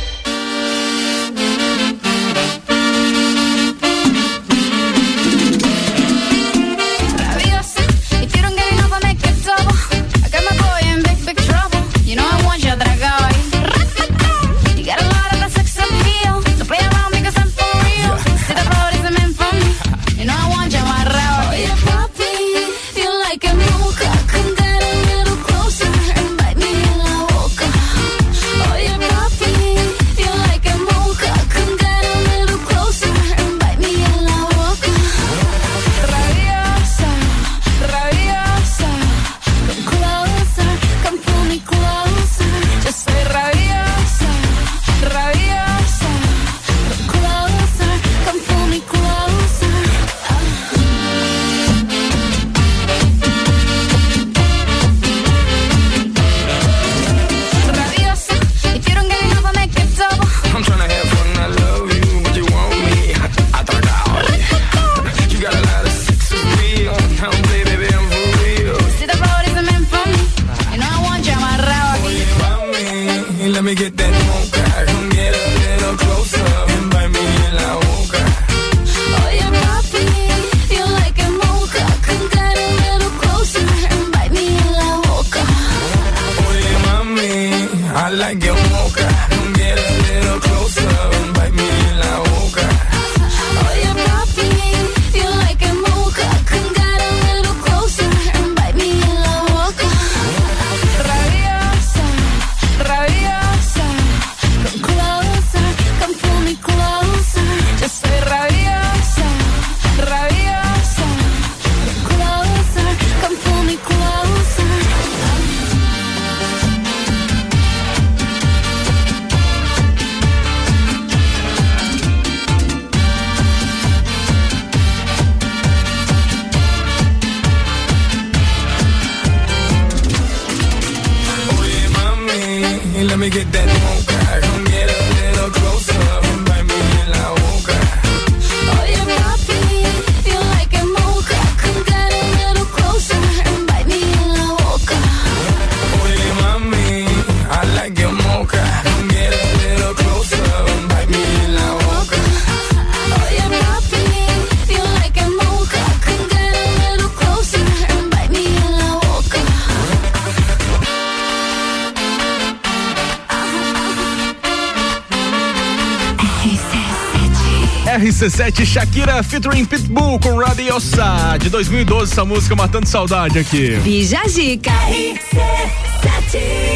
[168.48, 173.77] RC7 Shakira featuring Pitbull com Radiosa de 2012, essa música matando saudade aqui.
[173.83, 174.21] Bija.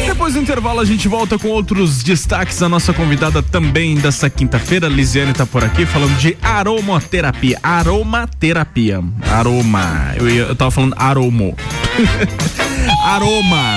[0.06, 2.62] Depois do intervalo a gente volta com outros destaques.
[2.62, 7.58] A nossa convidada também dessa quinta-feira, Lisiane tá por aqui falando de aromaterapia.
[7.62, 9.00] Aromaterapia.
[9.30, 10.12] Aroma.
[10.16, 11.56] Eu, ia- eu tava falando aromo.
[13.04, 13.76] Aroma.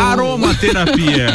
[0.00, 1.28] Aromaterapia.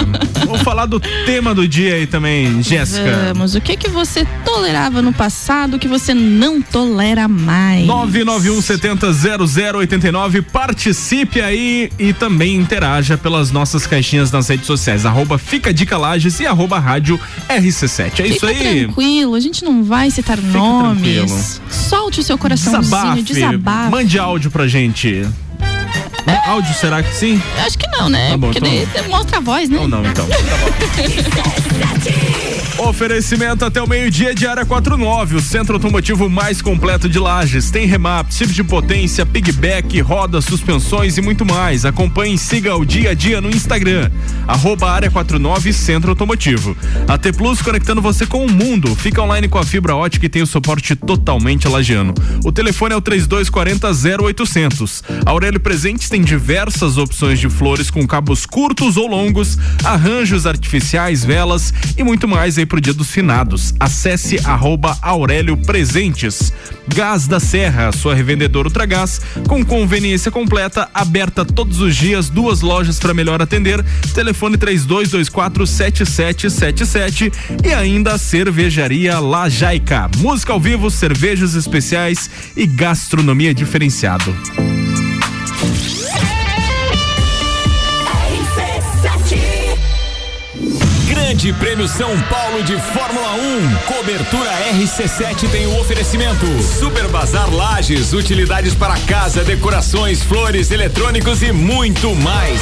[0.46, 3.32] Vamos falar do tema do dia aí também, Jéssica.
[3.34, 7.86] Vamos, o que que você tolerava no passado que você não tolera mais?
[7.86, 15.38] 991 70 0089 participe aí e também interaja pelas nossas caixinhas nas redes sociais, arroba
[15.38, 17.20] Fica Dica Lages e arroba Rádio
[17.50, 18.20] RC7.
[18.20, 18.84] É isso Fica aí.
[18.86, 21.00] tranquilo, a gente não vai citar nomes.
[21.28, 21.44] tranquilo.
[21.70, 23.22] Solte o seu coraçãozinho, Desabafe.
[23.24, 23.92] desabafe.
[23.92, 25.26] Mande áudio pra gente.
[26.46, 27.42] Áudio, será que sim?
[27.66, 28.32] Acho que não, né?
[28.32, 29.80] Tá bom, Porque então daí mostra a voz, né?
[29.80, 30.28] Ou não, então.
[32.80, 37.70] Oferecimento até o meio-dia de área 49, o centro automotivo mais completo de Lages.
[37.70, 41.84] Tem remap, chip de potência, pigback, rodas, suspensões e muito mais.
[41.84, 44.10] Acompanhe e siga o dia a dia no Instagram,
[44.48, 46.76] arroba área 49 Centro Automotivo.
[47.06, 48.96] A T Plus conectando você com o mundo.
[48.96, 52.14] Fica online com a fibra ótica e tem o suporte totalmente lagiano.
[52.46, 53.90] O telefone é o 3240
[54.24, 55.04] 0800.
[55.26, 61.26] A Aurélio Presentes tem diversas opções de flores com cabos curtos ou longos, arranjos artificiais,
[61.26, 63.74] velas e muito mais aí pro dia dos finados.
[63.80, 66.54] Acesse arroba Aurélio Presentes.
[66.88, 73.00] Gás da Serra, sua revendedora Ultragás, com conveniência completa, aberta todos os dias, duas lojas
[73.00, 73.84] para melhor atender.
[74.14, 77.32] Telefone 3224 7777
[77.66, 80.10] e ainda a cervejaria La Jaica.
[80.18, 84.34] Música ao vivo, cervejas especiais e gastronomia diferenciado.
[91.20, 93.76] Grande Prêmio São Paulo de Fórmula 1.
[93.94, 96.46] Cobertura RC7 tem o oferecimento.
[96.64, 102.62] Super Bazar Lages, utilidades para casa, decorações, flores, eletrônicos e muito mais.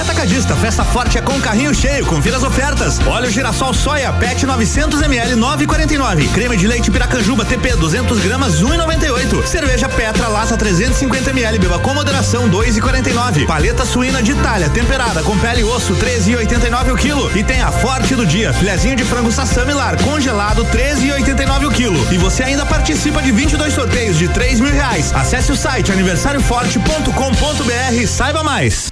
[0.01, 0.55] Atacadista.
[0.55, 2.05] Festa forte é com carrinho cheio.
[2.05, 2.99] Confira as ofertas.
[3.05, 6.31] Óleo girassol soia PET 900 ml 9,49.
[6.31, 9.45] Creme de leite Piracanjuba TP 200 gramas 1,98.
[9.45, 11.59] Cerveja Petra Laça 350 ml.
[11.59, 13.45] Beba com moderação 2,49.
[13.45, 17.37] Paleta suína de Itália temperada com pele e osso 13,89 o quilo.
[17.37, 18.53] E tem a Forte do dia.
[18.53, 22.07] Filezinho de frango sassami lar congelado 13,89 o quilo.
[22.11, 25.13] E você ainda participa de 22 sorteios de 3 mil reais.
[25.13, 28.91] Acesse o site aniversarioforte.com.br e saiba mais.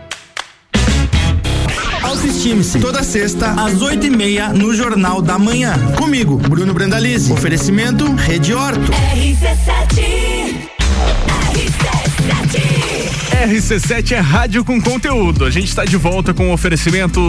[2.11, 2.77] Autoestime-se.
[2.79, 5.73] Toda sexta, às oito e meia, no Jornal da Manhã.
[5.95, 7.31] Comigo, Bruno Brandalize.
[7.31, 8.91] Oferecimento Rede Horto.
[13.41, 15.45] RC7 é rádio com conteúdo.
[15.45, 17.19] A gente está de volta com o oferecimento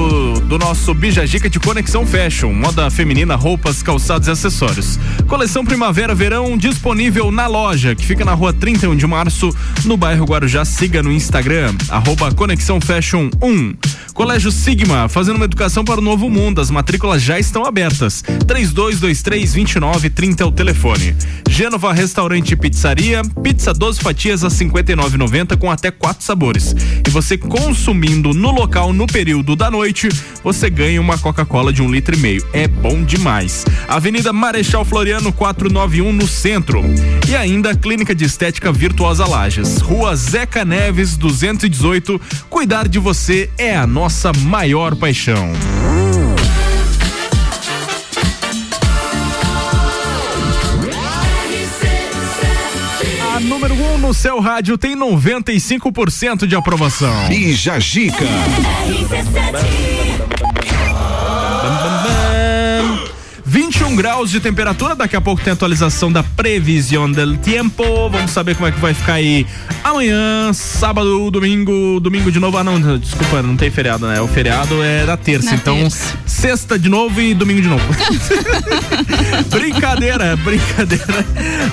[0.47, 4.99] do nosso Bijagica de Conexão Fashion, moda feminina, roupas, calçados e acessórios.
[5.27, 10.65] Coleção Primavera-Verão disponível na loja, que fica na rua 31 de março, no bairro Guarujá.
[10.65, 13.75] Siga no Instagram, arroba Conexão Fashion 1.
[14.13, 16.61] Colégio Sigma, fazendo uma educação para o novo mundo.
[16.61, 18.23] As matrículas já estão abertas.
[18.47, 21.17] 3223-2930 é o telefone.
[21.49, 26.75] Gênova Restaurante e Pizzaria, pizza 12 fatias a 59,90 com até quatro sabores.
[27.07, 30.09] E você consumindo no local no período da noite,
[30.45, 32.47] você ganha uma Coca-Cola de um litro e meio.
[32.53, 33.65] É bom demais.
[33.89, 36.83] Avenida Marechal Floriano 491 no centro.
[37.29, 39.79] E ainda Clínica de Estética Virtuosa Lages.
[39.79, 42.21] Rua Zeca Neves 218.
[42.51, 44.02] Cuidar de você é a nossa
[44.45, 45.53] maior paixão.
[53.33, 57.31] A número 1 um no seu rádio tem 95% de aprovação.
[57.31, 58.25] E Jajica.
[63.93, 68.09] 21 graus de temperatura, daqui a pouco tem atualização da previsão del tempo.
[68.09, 69.47] Vamos saber como é que vai ficar aí
[69.85, 72.57] amanhã, sábado, domingo, domingo de novo.
[72.57, 74.21] Ah, não, desculpa, não tem feriado, né?
[74.21, 76.17] O feriado é da terça, Na então terça.
[76.27, 77.85] sexta de novo e domingo de novo.
[79.51, 81.27] brincadeira, brincadeira.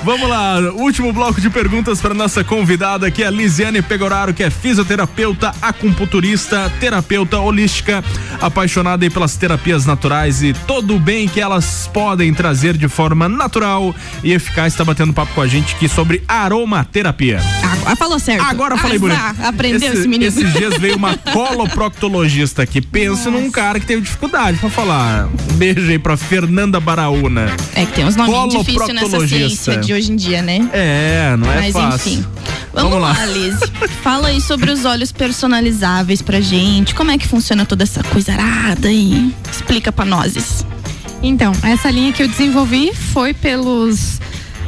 [0.03, 4.43] Vamos lá, último bloco de perguntas para nossa convidada, que é a Lisiane Pegoraro, que
[4.43, 8.03] é fisioterapeuta, acupunturista, terapeuta holística,
[8.41, 13.27] apaixonada aí pelas terapias naturais e todo o bem que elas podem trazer de forma
[13.29, 13.93] natural
[14.23, 14.73] e eficaz.
[14.73, 17.39] Está batendo papo com a gente aqui sobre aromaterapia.
[17.63, 18.45] Agora falou certo.
[18.45, 19.47] Agora falei Ah, bonito.
[19.47, 20.25] Aprendeu esse, menino.
[20.25, 22.81] Esses dias veio uma coloproctologista aqui.
[22.81, 25.27] Pensa num cara que teve dificuldade pra falar.
[25.51, 27.51] Um beijo aí pra Fernanda Baraúna.
[27.75, 30.69] É que tem uns nomes difíceis nessa ciência de hoje em dia, né?
[30.73, 32.11] É, não é Mas fácil.
[32.13, 32.25] enfim.
[32.73, 33.55] Vamos, lá, Liz.
[34.03, 36.93] Fala aí sobre os olhos personalizáveis pra gente.
[36.93, 39.33] Como é que funciona toda essa coisa arada aí?
[39.51, 40.65] Explica pra nós.
[41.21, 44.19] Então, essa linha que eu desenvolvi foi pelos.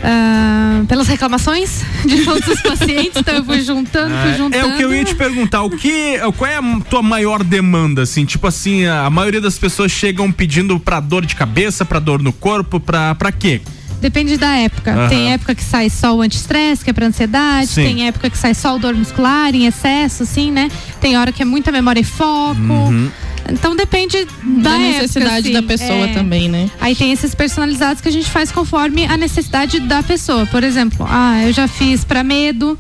[0.03, 4.67] ah, pelas reclamações de todos os pacientes, então eu fui juntando, fui É, juntando.
[4.67, 8.01] é o que eu ia te perguntar, o que, qual é a tua maior demanda,
[8.01, 8.25] assim?
[8.25, 12.33] Tipo assim, a maioria das pessoas chegam pedindo pra dor de cabeça, pra dor no
[12.33, 13.61] corpo, pra, pra quê?
[14.01, 14.91] Depende da época.
[14.91, 15.07] Aham.
[15.09, 17.67] Tem época que sai só o anti-estresse, que é pra ansiedade.
[17.67, 17.83] Sim.
[17.83, 20.71] Tem época que sai só o dor muscular em excesso, assim, né?
[20.99, 22.59] Tem hora que é muita memória e foco.
[22.59, 23.11] Uhum.
[23.51, 25.53] Então depende da, Da época, necessidade assim.
[25.53, 26.69] da pessoa também, né?
[26.79, 30.45] Aí tem esses personalizados que a gente faz conforme a necessidade da pessoa.
[30.45, 32.77] Por exemplo, ah, eu já fiz pra medo,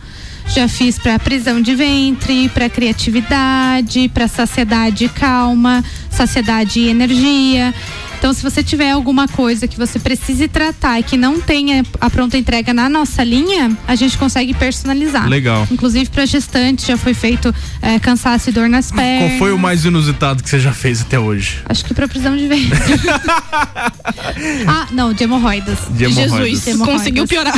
[0.47, 7.73] já fiz pra prisão de ventre, pra criatividade, pra saciedade e calma, saciedade e energia.
[8.21, 12.07] Então, se você tiver alguma coisa que você precise tratar e que não tenha a
[12.07, 15.27] pronta entrega na nossa linha, a gente consegue personalizar.
[15.27, 15.67] Legal.
[15.71, 17.51] Inclusive para gestante já foi feito
[17.81, 19.31] eh, cansaço e dor nas pernas.
[19.31, 21.63] Qual foi o mais inusitado que você já fez até hoje?
[21.67, 22.69] Acho que pra prisão de ventre.
[24.67, 25.79] ah, não, de hemorroidas.
[25.89, 26.39] De hemorroidas.
[26.41, 26.99] Jesus, De hemorroidas.
[27.01, 27.55] conseguiu piorar.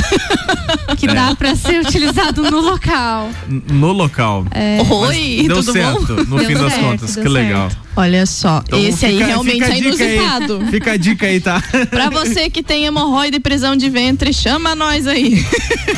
[0.97, 3.29] Que dá pra ser utilizado no local.
[3.69, 4.45] No local.
[4.51, 4.77] É.
[4.81, 6.23] Oi, Mas deu tudo certo, bom?
[6.23, 7.15] no Deu fim das certo, contas.
[7.15, 7.69] deu Que legal.
[7.95, 10.15] Olha só, Então esse aí fica- realmente fica a é dica aí.
[10.15, 10.65] inusitado.
[10.71, 11.61] Fica a dica aí, tá?
[11.91, 15.45] Pra você que tem hemorroida e prisão de ventre, chama nós aí.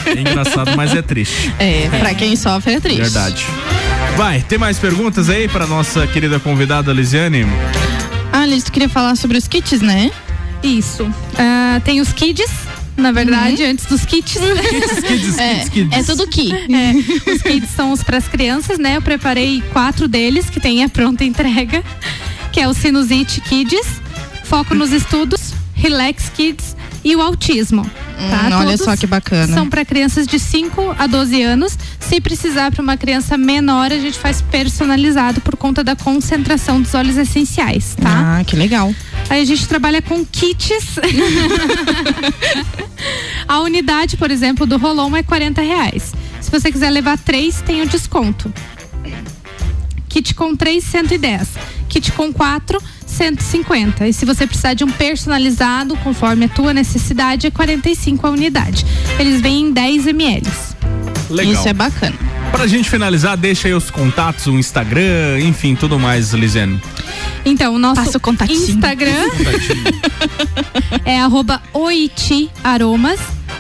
[0.06, 1.54] É engraçado, mas é triste.
[1.58, 3.00] É, pra quem sofre é triste.
[3.02, 3.46] Verdade.
[4.18, 7.46] Vai, tem mais perguntas aí pra nossa querida convidada Lisiane?
[8.34, 10.12] Ah, Liz, tu queria falar sobre os kits, né?
[10.62, 11.08] Isso.
[11.38, 12.50] Ah, tem os kids,
[12.98, 14.34] na verdade, antes dos kits.
[14.40, 15.98] Kids, kids, É, kids, kids.
[15.98, 16.52] é tudo ki.
[16.54, 16.94] É,
[17.32, 18.96] os kits são os para as crianças, né?
[18.98, 21.84] Eu preparei quatro deles que tem a pronta entrega,
[22.52, 23.86] que é o Sinusite Kids,
[24.46, 26.76] Foco nos Estudos, Relax Kids
[27.06, 27.84] e o Autismo.
[27.84, 28.50] Tá?
[28.50, 29.54] Hum, olha Todos só que bacana.
[29.54, 31.78] São para crianças de 5 a 12 anos.
[32.00, 36.96] Se precisar para uma criança menor, a gente faz personalizado por conta da concentração dos
[36.96, 38.40] óleos essenciais, tá?
[38.40, 38.92] Ah, que legal.
[39.30, 40.98] Aí a gente trabalha com kits.
[43.48, 46.12] a unidade, por exemplo, do Rolon é 40 reais.
[46.42, 48.52] Se você quiser levar três, tem o desconto.
[50.10, 51.50] Kit com três, 110.
[51.88, 52.82] Kit com quatro,
[53.16, 54.08] 150.
[54.08, 58.86] E se você precisar de um personalizado, conforme a tua necessidade, é 45 a unidade.
[59.18, 60.52] Eles vêm em 10 ml.
[61.30, 61.54] Legal.
[61.54, 62.16] Isso é bacana.
[62.52, 66.80] Pra gente finalizar, deixa aí os contatos, o Instagram, enfim, tudo mais, Lisiane.
[67.44, 68.60] Então, o nosso Passa o contatinho.
[68.60, 69.30] Instagram
[71.04, 73.20] é arroba oitiaromas.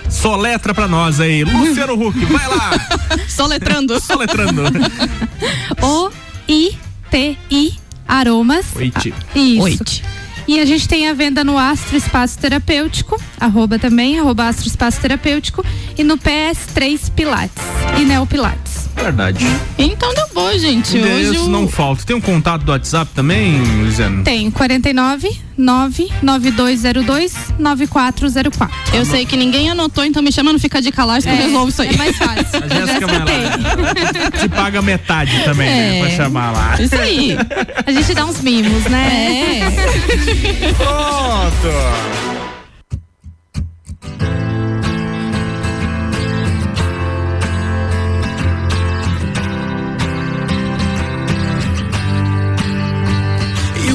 [0.09, 1.43] Soletra pra nós aí.
[1.43, 2.71] Luciano Huck, vai lá.
[3.27, 3.99] Soletrando.
[3.99, 4.63] Soletrando.
[6.47, 8.65] O-I-T-I Aromas.
[8.75, 9.13] Oiti.
[9.35, 9.61] Isso.
[9.61, 10.03] Oite.
[10.47, 15.01] E a gente tem a venda no Astro Espaço Terapêutico, arroba também, arroba Astro Espaço
[15.01, 15.65] Terapêutico,
[15.97, 17.63] e no PS3 Pilates
[17.99, 18.74] e Neo Pilates.
[18.95, 19.45] Verdade.
[19.77, 20.97] Então deu bom, gente.
[20.97, 21.47] Endereço Hoje o...
[21.49, 22.03] não falta.
[22.03, 24.23] Tem um contato do WhatsApp também, Lisiane?
[24.23, 28.69] Tem 49 99202 9404.
[28.93, 31.69] Eu sei que ninguém anotou, então me chama, não fica de calagem que eu resolvo
[31.69, 31.89] isso aí.
[31.89, 32.63] É mais fácil.
[32.63, 34.31] A Jéssica vai.
[34.39, 35.97] Te paga metade também, né?
[35.97, 36.01] É.
[36.01, 36.75] Pra chamar lá.
[36.81, 37.37] Isso aí.
[37.85, 39.61] A gente dá uns mimos, né?
[39.61, 40.73] É.
[40.73, 42.34] Pronto.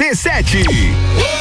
[0.00, 1.37] RC7.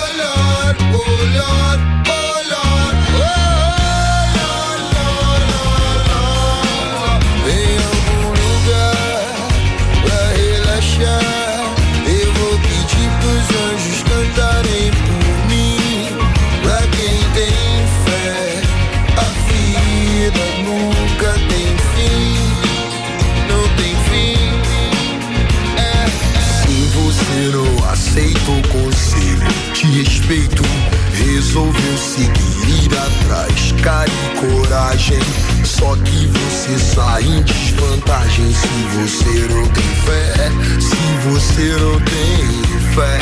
[34.88, 35.20] Coragem.
[35.64, 40.52] Só que você sai em desvantagem se você não tem fé.
[40.80, 43.20] Se você não tem fé.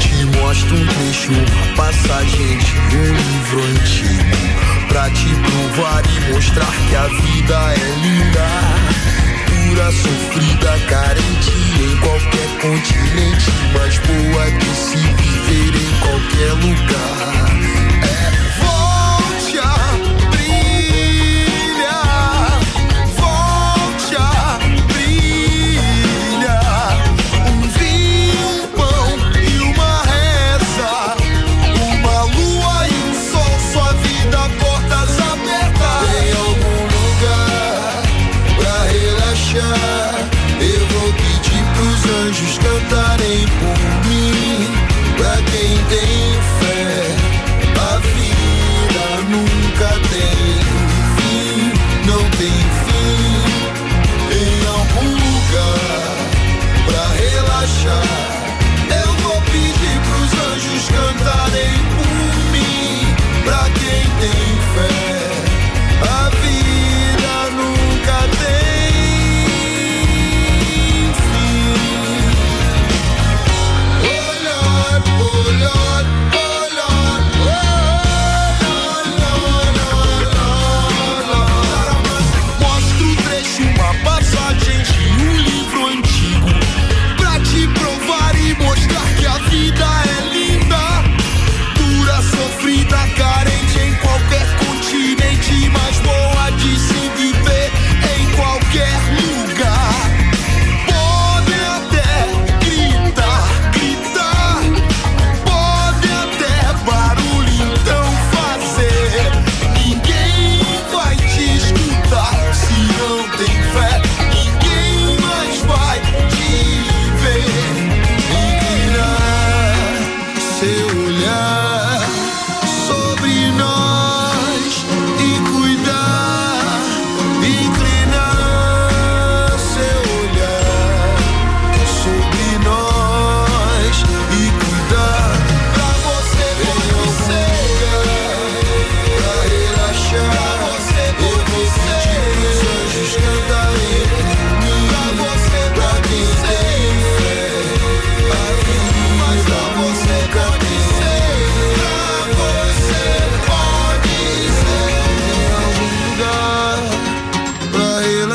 [0.00, 4.88] Te mostro um trecho, uma passagem de um livro antigo.
[4.88, 8.48] Pra te provar e mostrar que a vida é linda.
[9.46, 13.50] Pura, sofrida, carente em qualquer continente.
[13.72, 17.87] Mais boa de se viver em qualquer lugar.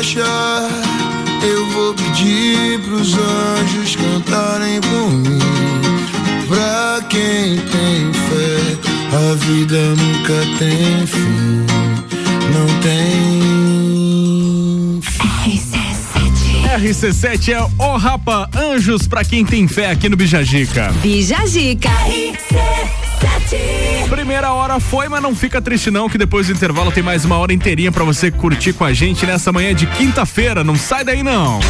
[0.04, 0.68] Relaxar.
[1.42, 5.38] Eu vou pedir pros anjos cantarem por mim.
[6.48, 8.76] Pra quem tem fé,
[9.16, 11.64] a vida nunca tem fim.
[12.52, 13.44] Não tem
[16.74, 20.92] RC7 é o Rapa Anjos pra quem tem fé aqui no Bijagica.
[21.00, 21.90] Bijagica.
[24.08, 27.36] Primeira hora foi, mas não fica triste não, que depois do intervalo tem mais uma
[27.36, 30.62] hora inteirinha pra você curtir com a gente nessa manhã de quinta-feira.
[30.62, 31.60] Não sai daí não.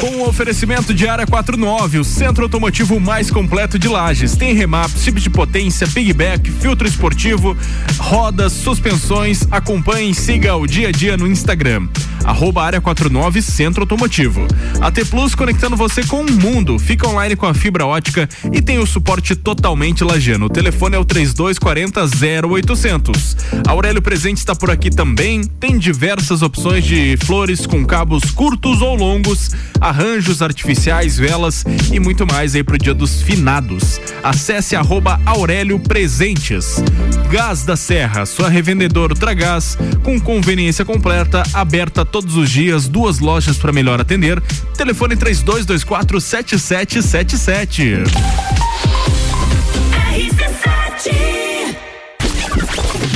[0.00, 4.36] Com o oferecimento de área 49, o centro automotivo mais completo de Lages.
[4.36, 7.56] Tem remap, chip de potência, pigback, filtro esportivo,
[7.98, 9.46] rodas, suspensões.
[9.50, 11.88] Acompanhe e siga o dia a dia no Instagram.
[12.26, 14.46] Arroba área 49 Centro Automotivo.
[14.80, 16.76] A T Plus conectando você com o mundo.
[16.76, 20.46] Fica online com a fibra ótica e tem o suporte totalmente lagiano.
[20.46, 22.02] O telefone é o 3240
[22.48, 23.36] 0800.
[23.68, 25.44] Aurélio Presente está por aqui também.
[25.44, 29.50] Tem diversas opções de flores com cabos curtos ou longos,
[29.80, 34.00] arranjos artificiais, velas e muito mais aí pro dia dos finados.
[34.22, 36.82] Acesse arroba Aurélio Presentes.
[37.30, 43.58] Gás da Serra, sua revendedora Ultragás, com conveniência completa, aberta todos os dias, duas lojas
[43.58, 44.40] para melhor atender.
[44.74, 48.04] Telefone 3224 7777.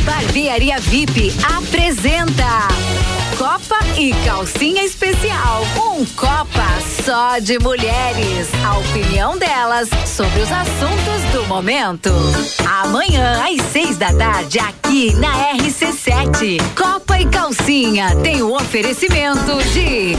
[0.04, 2.68] Barbearia VIP apresenta
[3.40, 5.62] Copa e Calcinha Especial.
[5.78, 6.66] Um Copa
[7.02, 8.50] só de mulheres.
[8.62, 12.10] A opinião delas sobre os assuntos do momento.
[12.82, 16.60] Amanhã, às seis da tarde, aqui na RC7.
[16.76, 20.18] Copa e Calcinha tem o oferecimento de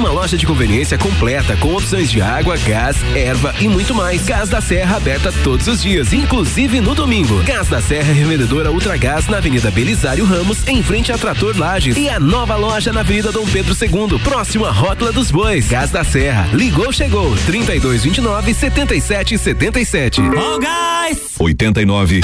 [0.09, 4.25] loja de conveniência completa com opções de água, gás, erva e muito mais.
[4.25, 7.43] Gás da Serra aberta todos os dias, inclusive no domingo.
[7.43, 11.97] Gás da Serra, revendedora Ultragás na Avenida Belisário Ramos, em frente a Trator Lages.
[11.97, 15.67] E a nova loja na Avenida Dom Pedro II, próximo à Rótula dos Bois.
[15.67, 16.49] Gás da Serra.
[16.53, 17.35] Ligou, chegou.
[17.45, 20.21] 3229 7777.
[20.21, 21.35] Oh, guys!
[21.39, 22.23] 89.9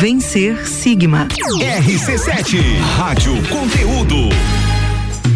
[0.00, 1.28] Vencer Sigma.
[1.60, 2.58] RC7,
[2.96, 4.30] Rádio Conteúdo.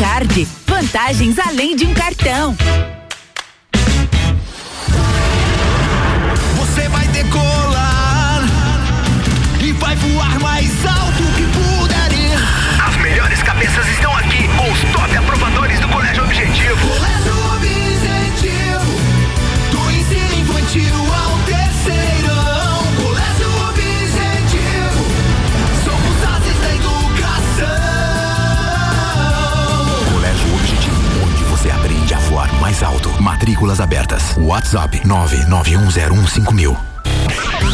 [0.65, 2.57] Vantagens além de um cartão.
[6.57, 8.43] Você vai decolar
[9.63, 10.90] e vai voar mais alto
[32.71, 33.21] mais alto.
[33.21, 34.33] Matrículas abertas.
[34.37, 36.77] WhatsApp 991015000.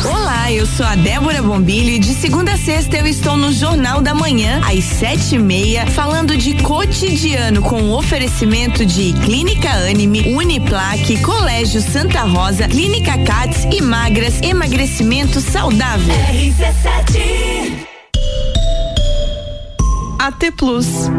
[0.04, 4.02] Olá, eu sou a Débora Bombilho e de segunda a sexta eu estou no Jornal
[4.02, 11.22] da Manhã, às sete e meia, falando de cotidiano com oferecimento de Clínica Anime, Uniplaque,
[11.22, 16.16] Colégio Santa Rosa, Clínica Cats e Magras, emagrecimento saudável.
[16.32, 17.86] RC7
[20.20, 21.10] AT Plus.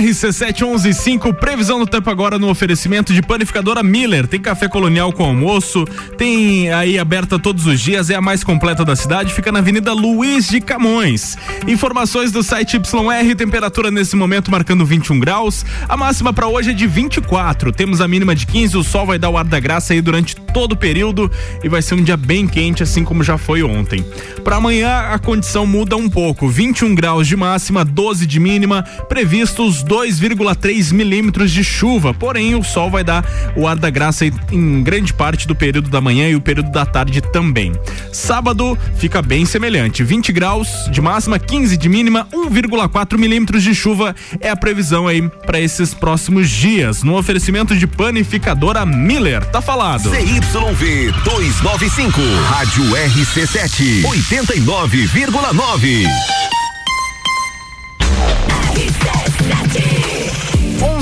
[0.00, 4.26] RC7115, previsão do tempo agora no oferecimento de panificadora Miller.
[4.26, 5.84] Tem café colonial com almoço,
[6.18, 9.92] tem aí aberta todos os dias, é a mais completa da cidade, fica na Avenida
[9.92, 11.36] Luiz de Camões.
[11.66, 16.74] Informações do site YR, temperatura nesse momento marcando 21 graus, a máxima para hoje é
[16.74, 17.72] de 24.
[17.72, 20.36] Temos a mínima de 15, o sol vai dar o ar da graça aí durante
[20.36, 21.30] todo o período
[21.64, 24.04] e vai ser um dia bem quente, assim como já foi ontem.
[24.44, 29.85] Para amanhã a condição muda um pouco, 21 graus de máxima, 12 de mínima, previstos
[29.86, 32.12] 2,3 milímetros de chuva.
[32.12, 33.24] Porém, o sol vai dar
[33.56, 36.84] o ar da graça em grande parte do período da manhã e o período da
[36.84, 37.72] tarde também.
[38.12, 44.14] Sábado fica bem semelhante: 20 graus de máxima, 15 de mínima, 1,4 milímetros de chuva
[44.40, 47.02] é a previsão aí para esses próximos dias.
[47.02, 49.44] No oferecimento de panificadora Miller.
[49.46, 50.10] Tá falado.
[50.10, 56.06] CYV 295, Rádio RC7, 89,9.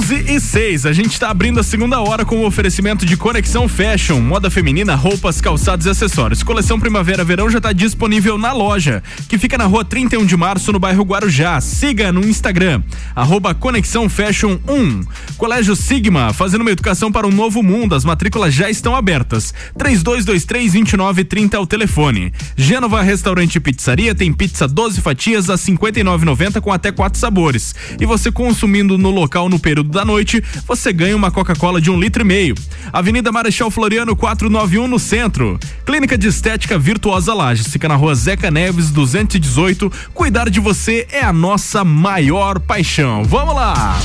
[0.05, 0.85] 11 e 6.
[0.85, 4.95] A gente está abrindo a segunda hora com o oferecimento de Conexão Fashion, moda feminina,
[4.95, 6.43] roupas, calçados e acessórios.
[6.43, 10.79] Coleção Primavera-Verão já está disponível na loja, que fica na rua 31 de março, no
[10.79, 11.59] bairro Guarujá.
[11.59, 12.83] Siga no Instagram,
[13.17, 15.05] arroba Conexão Fashion 1.
[15.39, 17.95] Colégio Sigma, fazendo uma educação para um novo mundo.
[17.95, 19.55] As matrículas já estão abertas.
[19.79, 22.31] 3223-2930 é o telefone.
[22.59, 27.75] Gênova Restaurante e Pizzaria tem pizza 12 fatias a 59,90 com até quatro sabores.
[27.99, 31.99] E você consumindo no local no período da noite, você ganha uma Coca-Cola de um
[31.99, 32.55] litro e meio.
[32.93, 35.59] Avenida Marechal Floriano 491 no centro.
[35.87, 39.91] Clínica de Estética Virtuosa Lages, fica na rua Zeca Neves 218.
[40.13, 43.25] Cuidar de você é a nossa maior paixão.
[43.25, 43.99] Vamos lá!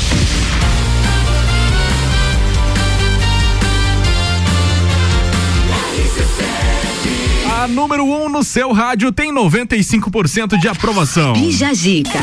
[7.60, 11.34] A número 1 um no seu rádio tem 95% de aprovação.
[11.34, 12.20] Bija Zica.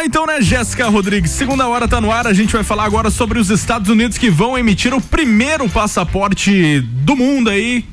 [0.00, 1.30] Lá então, né, Jéssica Rodrigues?
[1.30, 4.30] Segunda hora tá no ar, a gente vai falar agora sobre os Estados Unidos que
[4.30, 7.84] vão emitir o primeiro passaporte do mundo aí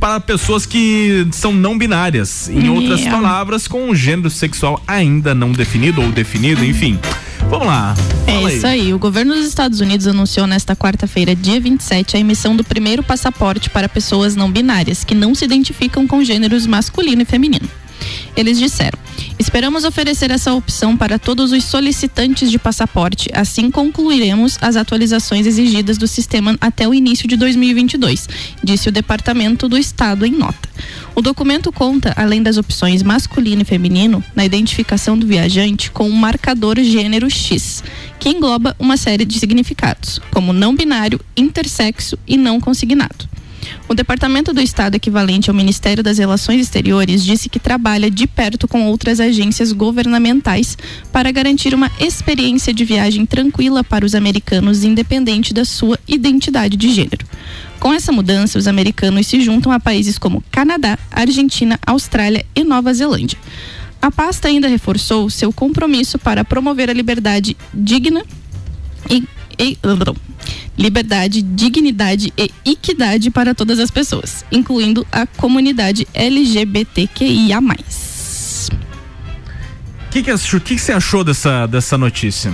[0.00, 2.48] para pessoas que são não binárias.
[2.48, 3.20] Em outras Yeah.
[3.20, 6.98] palavras, com um gênero sexual ainda não definido ou definido, enfim.
[7.50, 7.94] Vamos lá.
[8.26, 8.94] É fala isso aí.
[8.94, 13.68] O governo dos Estados Unidos anunciou nesta quarta-feira, dia 27, a emissão do primeiro passaporte
[13.68, 17.68] para pessoas não binárias que não se identificam com gêneros masculino e feminino.
[18.34, 18.98] Eles disseram:
[19.42, 25.98] Esperamos oferecer essa opção para todos os solicitantes de passaporte, assim concluiremos as atualizações exigidas
[25.98, 28.28] do sistema até o início de 2022,
[28.62, 30.68] disse o Departamento do Estado em nota.
[31.12, 36.14] O documento conta, além das opções masculino e feminino, na identificação do viajante com um
[36.14, 37.82] marcador gênero X,
[38.20, 43.31] que engloba uma série de significados, como não binário, intersexo e não consignado.
[43.88, 48.66] O Departamento do Estado equivalente ao Ministério das Relações Exteriores disse que trabalha de perto
[48.66, 50.76] com outras agências governamentais
[51.12, 56.90] para garantir uma experiência de viagem tranquila para os americanos, independente da sua identidade de
[56.90, 57.26] gênero.
[57.78, 62.94] Com essa mudança, os americanos se juntam a países como Canadá, Argentina, Austrália e Nova
[62.94, 63.36] Zelândia.
[64.00, 68.24] A pasta ainda reforçou seu compromisso para promover a liberdade digna
[69.10, 69.22] e,
[69.58, 69.76] e-
[70.76, 77.60] liberdade, dignidade e equidade para todas as pessoas, incluindo a comunidade LGBTQIA+.
[77.60, 77.64] O
[80.12, 82.52] que, que, achou- que, que você achou dessa, dessa notícia?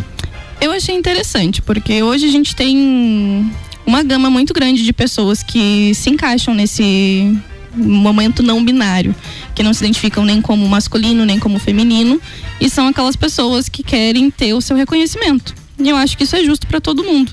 [0.60, 3.50] Eu achei interessante, porque hoje a gente tem
[3.86, 7.36] uma gama muito grande de pessoas que se encaixam nesse
[7.74, 9.14] momento não binário,
[9.54, 12.20] que não se identificam nem como masculino, nem como feminino,
[12.60, 15.54] e são aquelas pessoas que querem ter o seu reconhecimento.
[15.78, 17.32] E eu acho que isso é justo para todo mundo.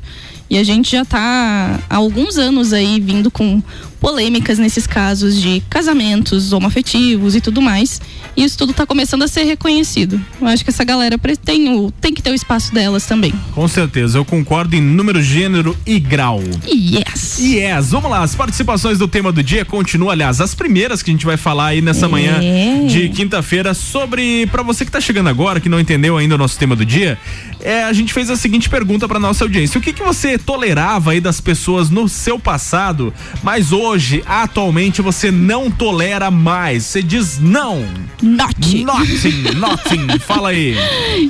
[0.49, 3.61] E a gente já tá há alguns anos aí vindo com
[4.05, 7.99] polêmicas nesses casos de casamentos homoafetivos e tudo mais.
[8.37, 10.21] E isso tudo tá começando a ser reconhecido.
[10.39, 13.33] Eu acho que essa galera tem, o, tem que ter o espaço delas também.
[13.55, 16.39] Com certeza, eu concordo em número, gênero e grau.
[16.67, 17.39] Yes!
[17.39, 17.89] Yes!
[17.89, 21.25] Vamos lá, as participações do tema do dia continuam, aliás, as primeiras que a gente
[21.25, 22.39] vai falar aí nessa manhã
[22.87, 26.59] de quinta-feira sobre, pra você que tá chegando agora, que não entendeu ainda o nosso
[26.59, 27.17] tema do dia,
[27.59, 31.11] é, a gente fez a seguinte pergunta pra nossa audiência: o que que você tolerava
[31.11, 33.94] aí das pessoas no seu passado, mas hoje,
[34.25, 36.83] atualmente, você não tolera mais?
[36.85, 37.85] Você diz não.
[38.21, 38.83] Not.
[38.83, 40.19] Nothing, nothing.
[40.25, 40.75] Fala aí.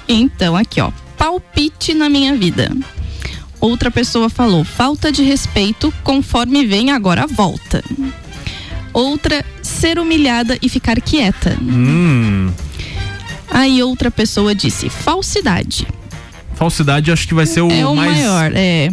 [0.07, 0.91] Então, aqui, ó.
[1.18, 2.72] Palpite na minha vida.
[3.59, 7.84] Outra pessoa falou: falta de respeito, conforme vem, agora volta.
[8.93, 11.57] Outra, ser humilhada e ficar quieta.
[11.61, 12.51] Hum.
[13.49, 15.88] Aí outra pessoa disse: falsidade.
[16.55, 18.89] Falsidade acho que vai ser o, é o mais maior, é.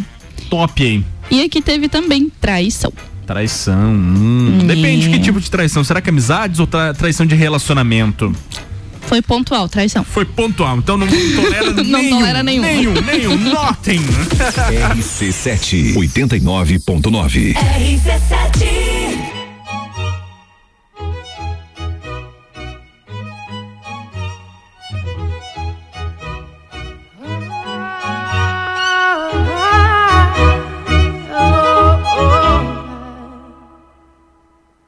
[0.51, 1.05] top aí.
[1.31, 2.93] E aqui teve também traição.
[3.33, 3.93] Traição.
[3.95, 4.59] hum.
[4.63, 4.65] É.
[4.67, 5.83] Depende de que tipo de traição.
[5.83, 8.33] Será que é amizades ou tra- traição de relacionamento?
[9.03, 10.05] Foi pontual, traição.
[10.05, 12.19] Foi pontual, então não tolera Não nenhum.
[12.19, 12.63] tolera nenhum.
[12.63, 13.37] Nenhum, nenhum.
[13.39, 13.99] Notem.
[14.01, 17.55] RC7 89.9.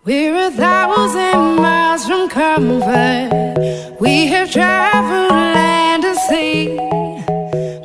[0.07, 3.97] We're a thousand miles from comfort.
[3.99, 6.77] We have traveled land and sea.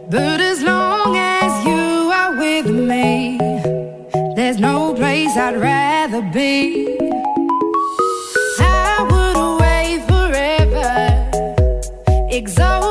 [0.09, 3.37] But as long as you are with me,
[4.35, 6.97] there's no place I'd rather be.
[8.59, 11.31] I would away forever,
[12.29, 12.88] exalted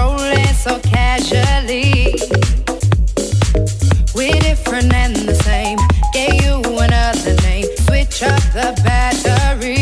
[0.00, 2.14] strolling so casually.
[4.14, 5.78] We're different and the same.
[6.12, 7.66] Gave you another name.
[7.76, 9.79] Switch up the batteries.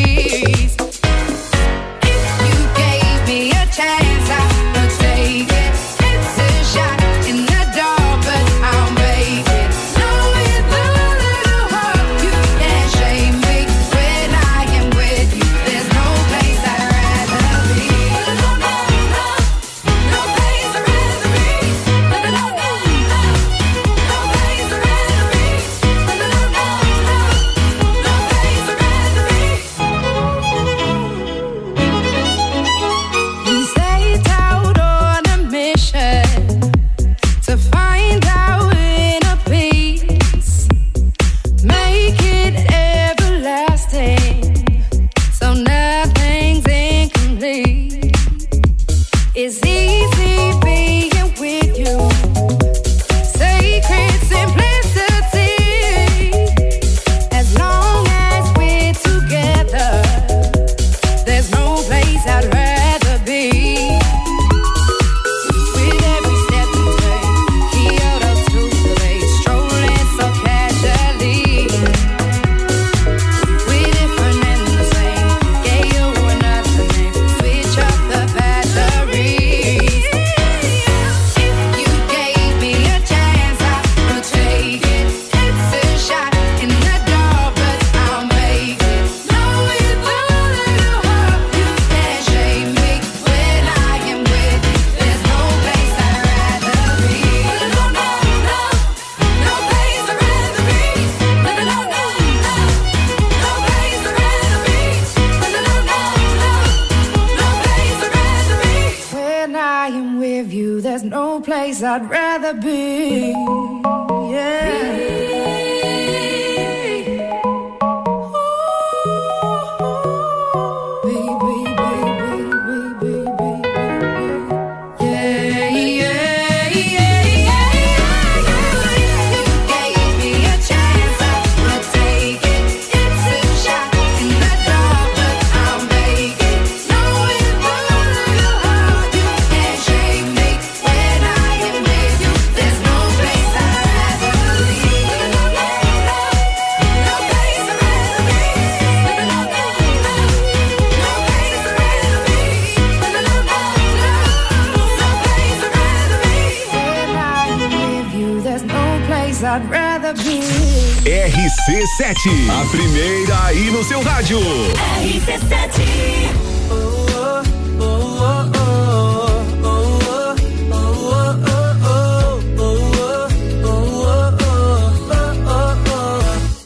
[162.29, 164.39] RC7, a primeira aí no seu rádio.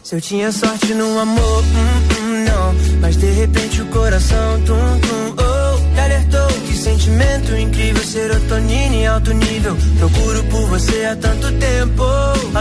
[0.03, 3.01] Se eu tinha sorte no amor, hum, hum, não.
[3.01, 5.93] Mas de repente o coração, tum, tum, oh.
[5.95, 9.77] Me alertou que sentimento incrível, serotonina em alto nível.
[9.99, 12.03] Procuro por você há tanto tempo.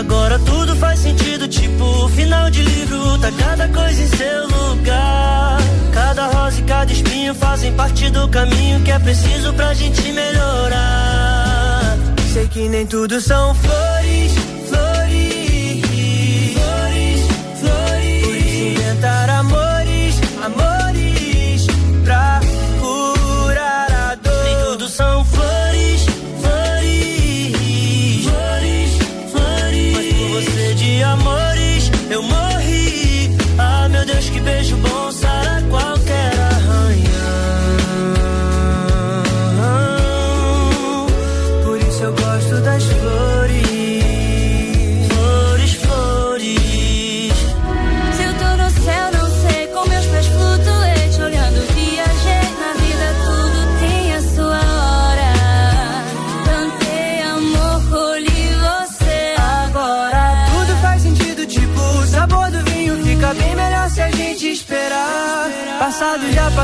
[0.01, 3.19] Agora tudo faz sentido, tipo final de livro.
[3.19, 5.59] Tá cada coisa em seu lugar.
[5.93, 11.99] Cada rosa e cada espinho fazem parte do caminho que é preciso pra gente melhorar.
[12.33, 14.33] Sei que nem tudo são flores,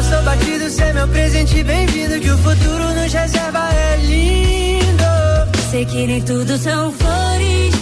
[0.08, 5.04] passou batido, cê é meu presente bem-vindo, que o futuro nos reserva é lindo.
[5.70, 7.76] Sei que nem tudo são flores,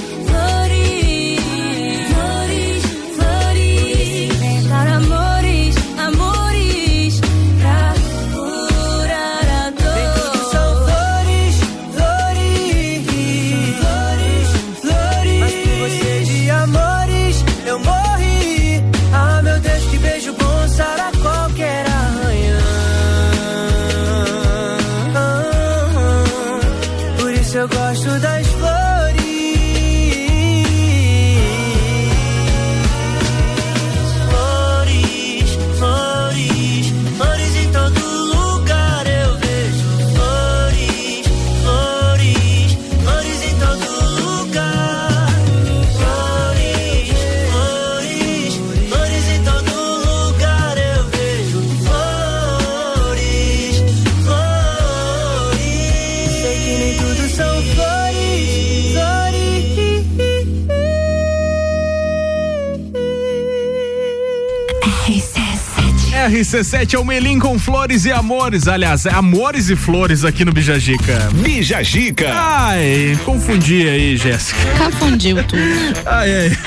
[66.55, 68.65] RC7 é o Melim com flores e amores.
[68.65, 71.29] Aliás, é amores e flores aqui no Bijagica.
[71.33, 72.31] Bijagica.
[72.33, 74.57] Ai, confundi aí, Jéssica.
[74.77, 75.61] Confundiu tudo.
[76.05, 76.57] Ai, ai.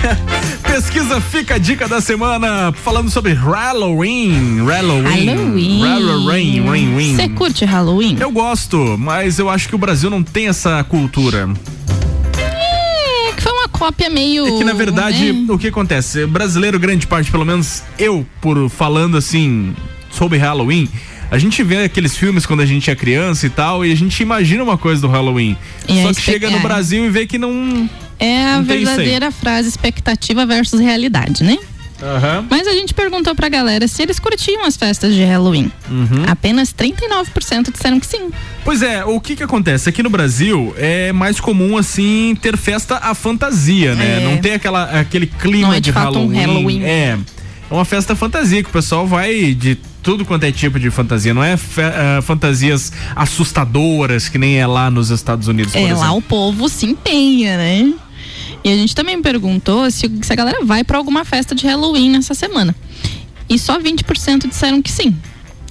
[0.70, 4.62] Pesquisa Fica a Dica da Semana falando sobre Halloween.
[4.66, 5.26] Halloween.
[5.26, 5.80] Halloween.
[5.80, 6.60] Halloween.
[6.60, 7.16] Halloween.
[7.16, 8.18] Você curte Halloween?
[8.20, 11.48] Eu gosto, mas eu acho que o Brasil não tem essa cultura.
[13.78, 14.46] Cópia meio.
[14.46, 15.52] É que na verdade, né?
[15.52, 16.26] o que acontece?
[16.26, 19.74] Brasileiro, grande parte, pelo menos eu, por falando assim
[20.10, 20.88] sobre Halloween,
[21.30, 24.20] a gente vê aqueles filmes quando a gente é criança e tal, e a gente
[24.22, 25.56] imagina uma coisa do Halloween.
[25.86, 26.60] E Só a que chega no é.
[26.60, 27.88] Brasil e vê que não.
[28.18, 31.56] É a Não verdadeira frase expectativa versus realidade, né?
[32.02, 32.46] Aham.
[32.48, 35.70] Mas a gente perguntou pra galera se eles curtiam as festas de Halloween.
[35.90, 36.24] Uhum.
[36.28, 38.30] Apenas 39% disseram que sim.
[38.64, 39.88] Pois é, o que que acontece?
[39.88, 44.22] Aqui no Brasil é mais comum, assim, ter festa à fantasia, né?
[44.22, 44.24] É.
[44.24, 46.36] Não tem aquela, aquele clima é de de fato um Halloween.
[46.80, 46.84] Halloween.
[46.84, 47.18] É.
[47.70, 51.34] É uma festa fantasia que o pessoal vai de tudo quanto é tipo de fantasia.
[51.34, 56.12] Não é fe- ah, fantasias assustadoras que nem é lá nos Estados Unidos, É, lá
[56.12, 57.92] o povo se empenha, né?
[58.64, 62.10] E a gente também perguntou se, se a galera vai pra alguma festa de Halloween
[62.10, 62.74] nessa semana.
[63.48, 65.16] E só 20% disseram que sim.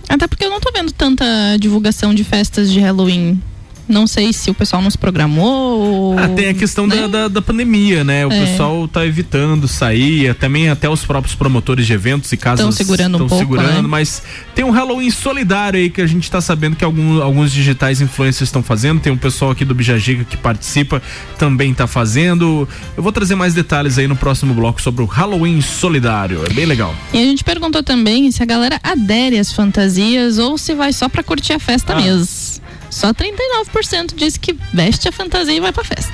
[0.09, 1.25] Até porque eu não tô vendo tanta
[1.59, 3.41] divulgação de festas de Halloween.
[3.87, 6.17] Não sei se o pessoal não se programou.
[6.19, 6.95] Ah, tem a questão né?
[6.95, 8.25] da, da, da pandemia, né?
[8.25, 8.45] O É.
[8.45, 13.15] pessoal tá evitando sair, também até os próprios promotores de eventos e casas Tão segurando
[13.15, 13.87] um pouco, segurando, né?
[13.87, 14.21] mas
[14.53, 18.47] tem um Halloween solidário aí que a gente tá sabendo que alguns, alguns digitais influencers
[18.49, 21.01] estão fazendo, tem um pessoal aqui do Bijagiga que participa,
[21.37, 22.67] também tá fazendo.
[22.95, 26.65] Eu vou trazer mais detalhes aí no próximo bloco sobre o Halloween solidário, é bem
[26.65, 26.93] legal.
[27.13, 31.07] E a gente perguntou também se a galera adere às fantasias ou se vai só
[31.07, 32.01] pra curtir a festa Ah.
[32.01, 32.66] mesmo.
[32.97, 36.11] Só 39% disse que veste a fantasia e vai pra festa.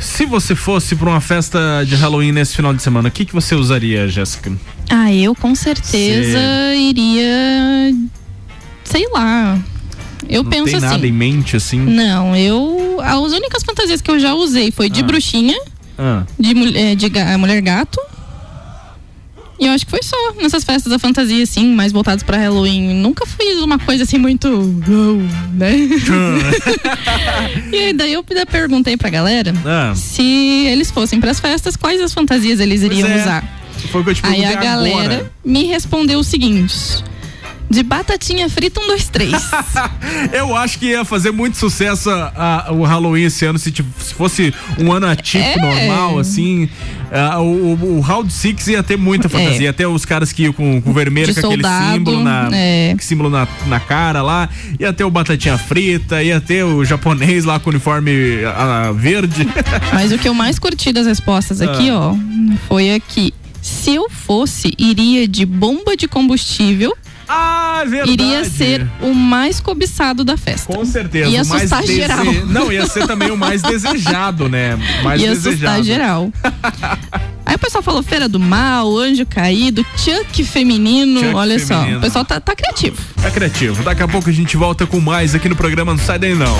[0.00, 3.34] Se você fosse pra uma festa de Halloween nesse final de semana, o que que
[3.34, 4.50] você usaria, Jéssica?
[4.88, 6.38] Ah, eu com certeza
[6.74, 7.94] iria.
[8.82, 9.58] Sei lá.
[10.26, 10.86] Eu Não penso tem assim.
[10.86, 11.78] nada em mente assim?
[11.80, 12.98] Não, eu.
[13.02, 15.04] As únicas fantasias que eu já usei foi de Ah.
[15.04, 15.58] bruxinha,
[15.98, 16.24] Ah.
[16.40, 18.00] de, eh, de ga- mulher gato.
[19.58, 22.92] E eu acho que foi só nessas festas da fantasia, assim, mais voltadas pra Halloween.
[22.94, 24.48] Nunca fiz uma coisa assim muito.
[25.54, 25.72] né?
[27.72, 29.94] e aí daí eu perguntei pra galera Ah.
[29.94, 30.22] se
[30.66, 33.20] eles fossem pras festas, quais as fantasias eles iriam é.
[33.20, 33.44] usar.
[33.90, 35.32] Foi o que eu te Aí a galera agora.
[35.44, 36.74] me respondeu o seguinte:
[37.68, 39.32] de batatinha frita, um, dois, três.
[40.32, 44.14] Eu acho que ia fazer muito sucesso a- a- o Halloween esse ano se, se
[44.14, 45.86] fosse um ano atípico, É.
[45.88, 46.68] normal, assim.
[47.10, 49.62] Ah, o, o, Round Six ia ter muita fantasia.
[49.66, 52.48] Ia ter os caras que iam com, com vermelho, De com aquele soldado, símbolo, na,
[52.52, 52.96] é.
[53.00, 54.48] símbolo na, na cara lá.
[54.78, 59.46] Ia ter o Batatinha Frita, ia ter o japonês lá com o uniforme ah, verde.
[59.94, 61.98] Mas o que eu mais curti das respostas aqui, Ah.
[61.98, 62.14] ó,
[62.68, 63.32] foi aqui.
[63.62, 66.96] Se eu fosse, iria de bomba de combustível.
[67.28, 68.12] Ah, verdade.
[68.12, 70.72] Iria ser o mais cobiçado da festa.
[70.74, 71.28] Com certeza.
[71.28, 72.24] Ia o mais assustar dese- geral.
[72.46, 74.78] Não, ia ser também o mais desejado, né?
[75.02, 75.54] Mais Ia desejado.
[75.80, 76.32] assustar geral.
[77.46, 81.20] Aí o pessoal falou Feira do Mal, Anjo Caído, Chuck Feminino.
[81.20, 81.98] Chuck Olha só, feminino.
[81.98, 82.96] o pessoal tá, tá criativo.
[83.22, 83.82] Tá criativo.
[83.84, 86.56] Daqui a pouco a gente volta com mais aqui no programa Não Sai Daí Não.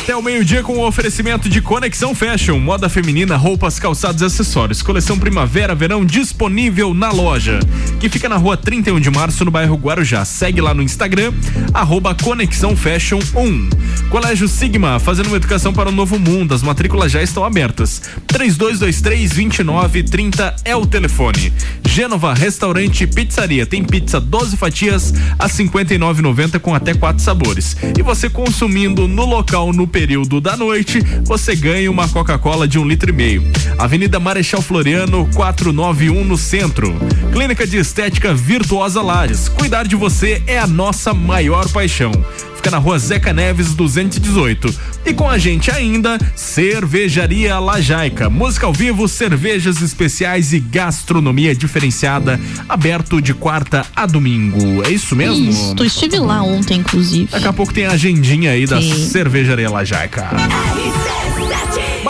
[0.00, 4.80] Até o meio-dia com o oferecimento de Conexão Fashion, moda feminina, roupas, calçados e acessórios.
[4.80, 7.58] Coleção Primavera, Verão disponível na loja,
[7.98, 10.24] que fica na rua 31 de março, no bairro Guarujá.
[10.24, 11.32] Segue lá no Instagram,
[11.74, 13.70] arroba Conexão Fashion 1.
[14.08, 16.54] Colégio Sigma, fazendo uma educação para o novo mundo.
[16.54, 18.00] As matrículas já estão abertas.
[18.28, 21.52] 3223-2930 é o telefone.
[21.84, 23.66] Gênova Restaurante Pizzaria.
[23.66, 27.76] Tem pizza 12 fatias a 59,90 com até quatro sabores.
[27.98, 32.86] E você consumindo no local no período da noite, você ganha uma Coca-Cola de um
[32.86, 33.42] litro e meio.
[33.78, 36.94] Avenida Marechal Floriano 491 no centro.
[37.32, 39.48] Clínica de Estética Virtuosa Lares.
[39.48, 42.12] Cuidar de você é a nossa maior paixão.
[42.58, 44.74] Fica na rua Zeca Neves 218.
[45.06, 48.28] E com a gente ainda, Cervejaria Lajaica.
[48.28, 52.38] Música ao vivo, cervejas especiais e gastronomia diferenciada.
[52.68, 54.84] Aberto de quarta a domingo.
[54.84, 55.48] É isso mesmo?
[55.48, 57.28] Isso, estive lá ontem, inclusive.
[57.30, 59.06] Daqui a pouco tem a agendinha aí da Sim.
[59.08, 60.28] Cervejaria Lajaica.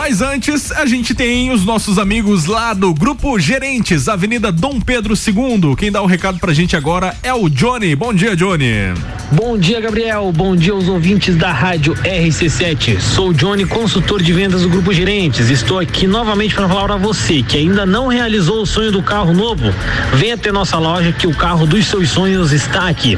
[0.09, 5.13] Mas antes, a gente tem os nossos amigos lá do Grupo Gerentes, Avenida Dom Pedro
[5.13, 5.75] II.
[5.77, 7.95] Quem dá o recado pra gente agora é o Johnny.
[7.95, 8.91] Bom dia, Johnny.
[9.31, 10.31] Bom dia, Gabriel.
[10.35, 12.99] Bom dia aos ouvintes da Rádio RC7.
[12.99, 15.51] Sou o Johnny, consultor de vendas do Grupo Gerentes.
[15.51, 19.31] Estou aqui novamente para falar para você que ainda não realizou o sonho do carro
[19.31, 19.71] novo.
[20.15, 23.15] Venha até nossa loja que o carro dos seus sonhos está aqui.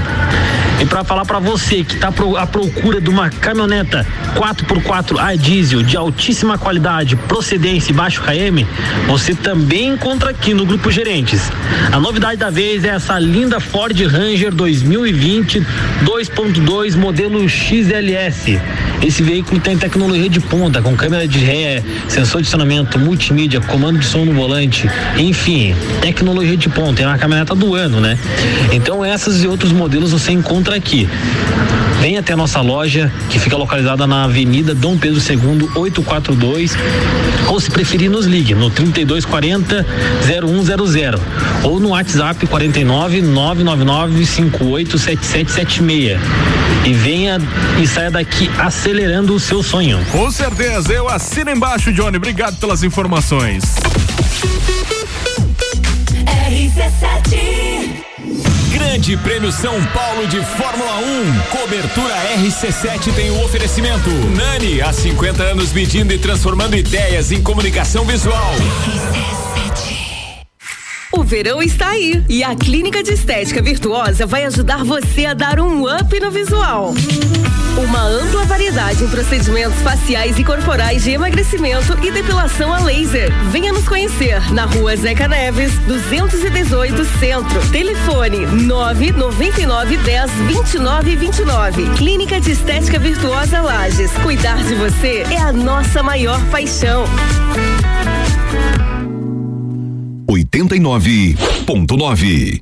[0.82, 4.04] E para falar para você que está à procura de uma caminhoneta
[4.34, 8.66] 4x4 a diesel de altíssima qualidade, procedência e baixo KM,
[9.06, 11.52] você também encontra aqui no Grupo Gerentes.
[11.92, 15.60] A novidade da vez é essa linda Ford Ranger 2020
[16.04, 18.60] 2.2 modelo XLS.
[19.04, 24.00] Esse veículo tem tecnologia de ponta, com câmera de ré, sensor de acionamento, multimídia, comando
[24.00, 27.04] de som no volante, enfim, tecnologia de ponta.
[27.04, 28.18] É uma caminhoneta do ano, né?
[28.72, 31.08] Então essas e outros modelos você encontra aqui.
[32.02, 36.76] Venha até a nossa loja, que fica localizada na Avenida Dom Pedro II, 842.
[37.48, 39.86] Ou se preferir, nos ligue no 3240
[40.26, 41.22] 0100
[41.64, 46.20] ou no WhatsApp 49 999 587776.
[46.86, 47.40] E venha
[47.80, 50.00] e saia daqui acelerando o seu sonho.
[50.12, 52.18] Com certeza, eu assino embaixo, Johnny.
[52.18, 53.64] Obrigado pelas informações.
[58.82, 61.40] Grande Prêmio São Paulo de Fórmula 1.
[61.56, 64.10] Cobertura RC7 tem o oferecimento.
[64.36, 68.52] Nani, há 50 anos medindo e transformando ideias em comunicação visual.
[71.12, 75.60] O verão está aí e a Clínica de Estética Virtuosa vai ajudar você a dar
[75.60, 76.96] um up no visual.
[77.78, 83.32] Uma ampla variedade em procedimentos faciais e corporais de emagrecimento e depilação a laser.
[83.50, 87.72] Venha nos conhecer na rua Zeca Neves, 218 Centro.
[87.72, 91.90] Telefone 999 10 29 29.
[91.96, 94.12] Clínica de Estética Virtuosa Lages.
[94.22, 97.06] Cuidar de você é a nossa maior paixão.
[100.30, 102.62] 89.9.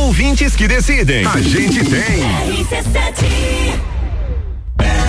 [0.00, 1.26] Ouvintes que decidem.
[1.26, 2.22] A gente tem.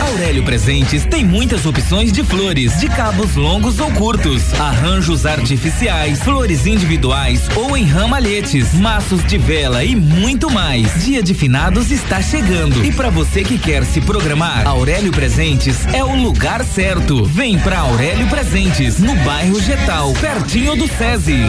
[0.01, 6.65] Aurélio Presentes tem muitas opções de flores, de cabos longos ou curtos, arranjos artificiais, flores
[6.67, 11.05] individuais ou em ramalhetes, maços de vela e muito mais.
[11.05, 16.03] Dia de finados está chegando e para você que quer se programar, Aurélio Presentes é
[16.03, 17.23] o lugar certo.
[17.23, 21.39] Vem pra Aurélio Presentes, no bairro Getal, pertinho do SESI.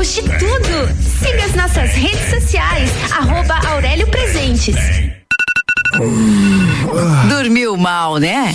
[0.00, 0.88] De tudo.
[0.98, 4.74] Siga as nossas redes sociais, arroba Aurélio Presentes.
[7.28, 8.54] Dormiu mal, né?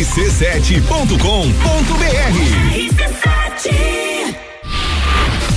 [0.00, 1.12] rc7.com.br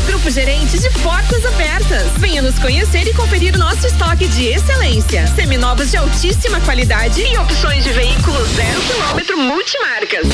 [0.05, 2.11] Grupo Gerente de Portas Abertas.
[2.17, 5.25] Venha nos conhecer e conferir nosso estoque de excelência.
[5.27, 10.27] Seminovos de altíssima qualidade e opções de veículos zero quilômetro multimarcas.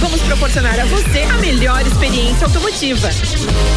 [0.00, 3.08] Vamos proporcionar a você a melhor experiência automotiva.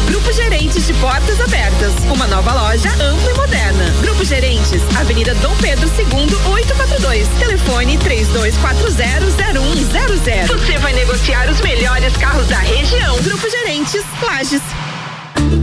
[0.06, 1.92] Grupo Gerentes de Portas Abertas.
[2.12, 3.92] Uma nova loja ampla e moderna.
[4.00, 6.06] Grupo Gerentes, Avenida Dom Pedro II,
[6.52, 7.26] 842.
[7.40, 10.46] Telefone 32400100.
[10.46, 13.20] Você vai negociar os melhores carros da região.
[13.22, 14.62] Grupo Gerentes, Lages.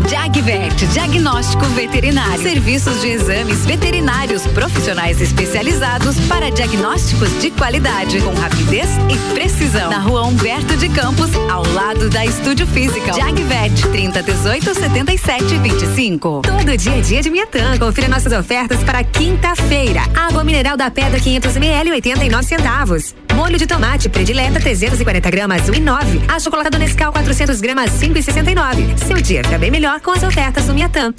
[0.07, 2.41] Jagvet, diagnóstico veterinário.
[2.41, 9.89] Serviços de exames veterinários profissionais especializados para diagnósticos de qualidade, com rapidez e precisão.
[9.89, 13.13] Na rua Humberto de Campos, ao lado da Estúdio Física.
[13.13, 16.41] Jagvet, 30 18 77 25.
[16.43, 17.77] Todo dia a dia de Miatã.
[17.77, 20.01] Confira nossas ofertas para quinta-feira.
[20.15, 23.15] Água mineral da pedra 500 ml 89 centavos.
[23.39, 26.25] Molho de tomate predileta 340 gramas 1,9.
[26.27, 28.97] A chocolate Nescau 400 gramas 5,69.
[28.97, 31.13] Seu dia fica bem melhor com as ofertas do Miatã.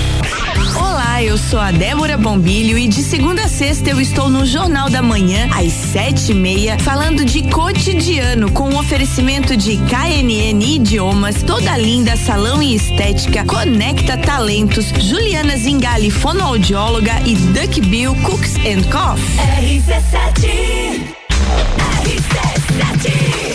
[0.77, 4.91] Olá, eu sou a Débora Bombilho e de segunda a sexta eu estou no Jornal
[4.91, 11.43] da Manhã às sete e meia falando de cotidiano com o oferecimento de KNN Idiomas,
[11.43, 18.83] Toda Linda Salão e Estética, Conecta Talentos, Juliana Zingali fonoaudióloga e Duck Bill Cooks and
[18.91, 19.81] Coffee.
[19.81, 21.20] RC7
[22.01, 23.49] RC7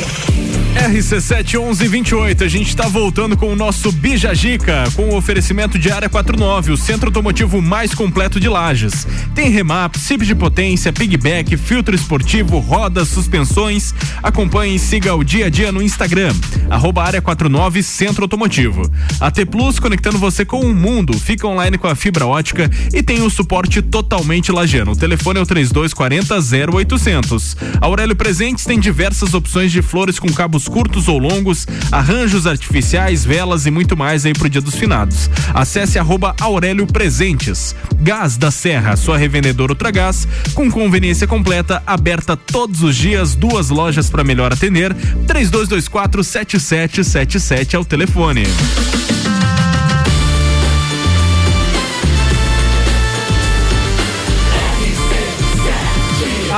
[0.75, 6.73] 1128, a gente está voltando com o nosso Bijagica, com o oferecimento de Área 49,
[6.73, 9.07] o centro automotivo mais completo de Lages.
[9.33, 13.93] Tem remap, CIP de potência, pigback, filtro esportivo, rodas, suspensões.
[14.21, 16.33] Acompanhe e siga o dia a dia no Instagram,
[16.69, 18.89] arroba Área 49 Centro Automotivo.
[19.19, 23.01] A T Plus conectando você com o mundo, fica online com a fibra ótica e
[23.01, 24.91] tem o suporte totalmente lagiano.
[24.91, 26.35] O telefone é o 3240
[26.71, 27.57] 0800.
[27.81, 33.65] Aurélio Presentes tem diversas opções de flores com cabos curtos ou longos, arranjos artificiais, velas
[33.65, 35.29] e muito mais aí pro Dia dos Finados.
[35.53, 37.75] Acesse arroba Aurélio Presentes.
[38.01, 44.09] Gás da Serra, sua revendedora Ultragás, com conveniência completa, aberta todos os dias, duas lojas
[44.09, 44.93] para melhor atender.
[45.27, 48.43] 3224 7777 é o telefone.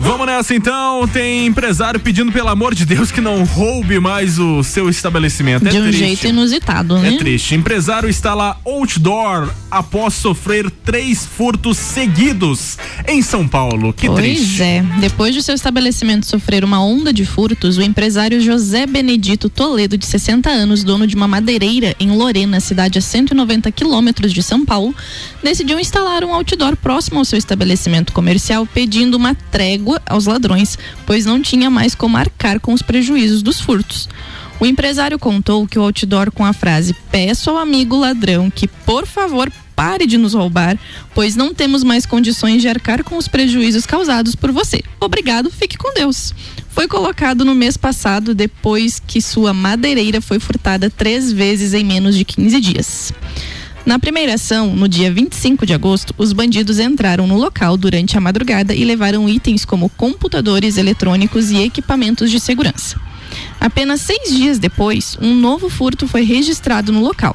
[0.00, 1.06] Vamos nessa então.
[1.06, 5.68] Tem empresário pedindo pelo amor de Deus que não roube mais o seu estabelecimento.
[5.68, 5.98] É de um triste.
[5.98, 7.14] jeito inusitado, né?
[7.14, 7.54] É triste.
[7.54, 13.92] Empresário lá outdoor após sofrer três furtos seguidos em São Paulo.
[13.92, 14.62] Que pois triste.
[14.62, 14.82] é.
[15.00, 20.06] Depois de seu estabelecimento sofrer uma onda de furtos, o empresário José Benedito Toledo, de
[20.06, 24.94] 60 anos, dono de uma madeireira em Lorena, cidade a 190 quilômetros de São Paulo,
[25.42, 31.24] decidiu instalar um outdoor próximo ao seu estabelecimento comercial, pedindo uma trégua aos ladrões, pois
[31.24, 34.08] não tinha mais como arcar com os prejuízos dos furtos.
[34.60, 39.06] O empresário contou que o outdoor com a frase Peço ao amigo ladrão que, por
[39.06, 40.78] favor, pare de nos roubar,
[41.14, 44.82] pois não temos mais condições de arcar com os prejuízos causados por você.
[45.00, 46.34] Obrigado, fique com Deus.
[46.68, 52.14] Foi colocado no mês passado, depois que sua madeireira foi furtada três vezes em menos
[52.14, 53.12] de 15 dias.
[53.84, 58.20] Na primeira ação, no dia 25 de agosto, os bandidos entraram no local durante a
[58.20, 63.00] madrugada e levaram itens como computadores eletrônicos e equipamentos de segurança.
[63.58, 67.34] Apenas seis dias depois, um novo furto foi registrado no local.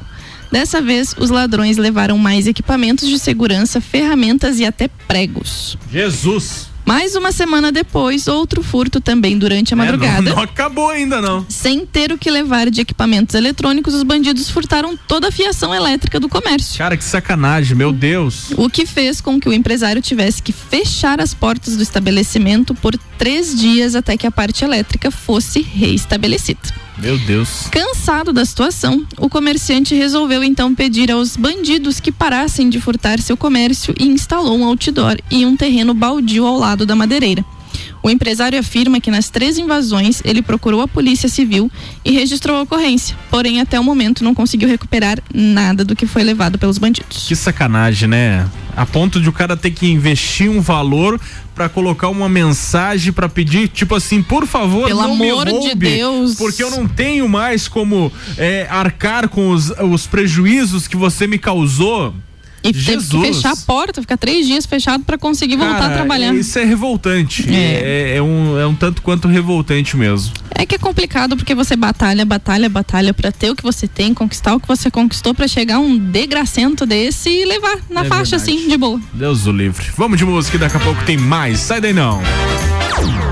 [0.50, 5.76] Dessa vez, os ladrões levaram mais equipamentos de segurança, ferramentas e até pregos.
[5.90, 6.68] Jesus.
[6.86, 10.18] Mais uma semana depois, outro furto também durante a madrugada.
[10.18, 11.44] É, não, não acabou ainda não.
[11.48, 16.20] Sem ter o que levar de equipamentos eletrônicos, os bandidos furtaram toda a fiação elétrica
[16.20, 16.78] do comércio.
[16.78, 18.52] Cara, que sacanagem, meu Deus.
[18.56, 22.96] O que fez com que o empresário tivesse que fechar as portas do estabelecimento por
[23.18, 26.85] três dias até que a parte elétrica fosse reestabelecida.
[26.98, 27.68] Meu Deus.
[27.70, 33.36] Cansado da situação, o comerciante resolveu então pedir aos bandidos que parassem de furtar seu
[33.36, 37.44] comércio e instalou um outdoor em um terreno baldio ao lado da madeireira.
[38.02, 41.70] O empresário afirma que nas três invasões ele procurou a polícia civil
[42.04, 46.22] e registrou a ocorrência, porém até o momento não conseguiu recuperar nada do que foi
[46.22, 47.26] levado pelos bandidos.
[47.26, 48.48] Que sacanagem, né?
[48.76, 51.20] A ponto de o cara ter que investir um valor
[51.56, 55.58] para colocar uma mensagem para pedir, tipo assim, por favor, Pelo não amor me de
[55.68, 56.34] roube, Deus.
[56.34, 61.38] porque eu não tenho mais como é, arcar com os, os prejuízos que você me
[61.38, 62.14] causou.
[62.68, 65.96] E teve que fechar a porta, ficar três dias fechado para conseguir voltar Cara, a
[65.96, 66.34] trabalhar.
[66.34, 67.48] Isso é revoltante.
[67.48, 68.12] É.
[68.12, 70.32] É, é um, é um tanto quanto revoltante mesmo.
[70.50, 74.14] É que é complicado porque você batalha, batalha, batalha para ter o que você tem,
[74.14, 78.36] conquistar o que você conquistou para chegar um degracento desse e levar na É faixa
[78.38, 78.58] verdade.
[78.58, 79.00] assim, de boa.
[79.12, 79.86] Deus o livre.
[79.96, 81.60] Vamos de música, daqui a pouco tem mais.
[81.60, 82.22] Sai daí não.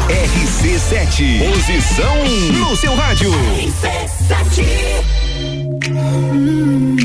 [0.09, 2.15] RC7, posição
[2.59, 3.33] no seu rádio.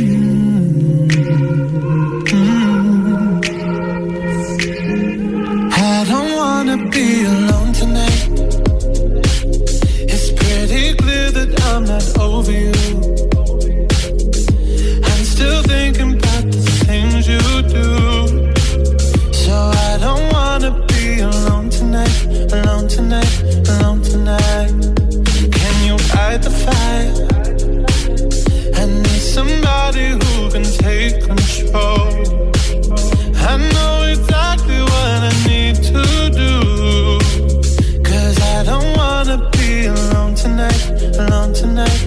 [0.02, 0.49] I
[11.90, 12.72] that I'm not over you.
[15.10, 17.42] I'm still thinking about the things you
[17.78, 17.86] do.
[19.34, 19.56] So
[19.88, 22.18] I don't wanna be alone tonight,
[22.54, 23.34] alone tonight,
[23.74, 24.72] alone tonight.
[25.58, 26.52] Can you fight the?
[28.76, 32.49] I need somebody who can take control.
[41.20, 41.99] Alone tonight.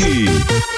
[0.00, 0.69] RC7.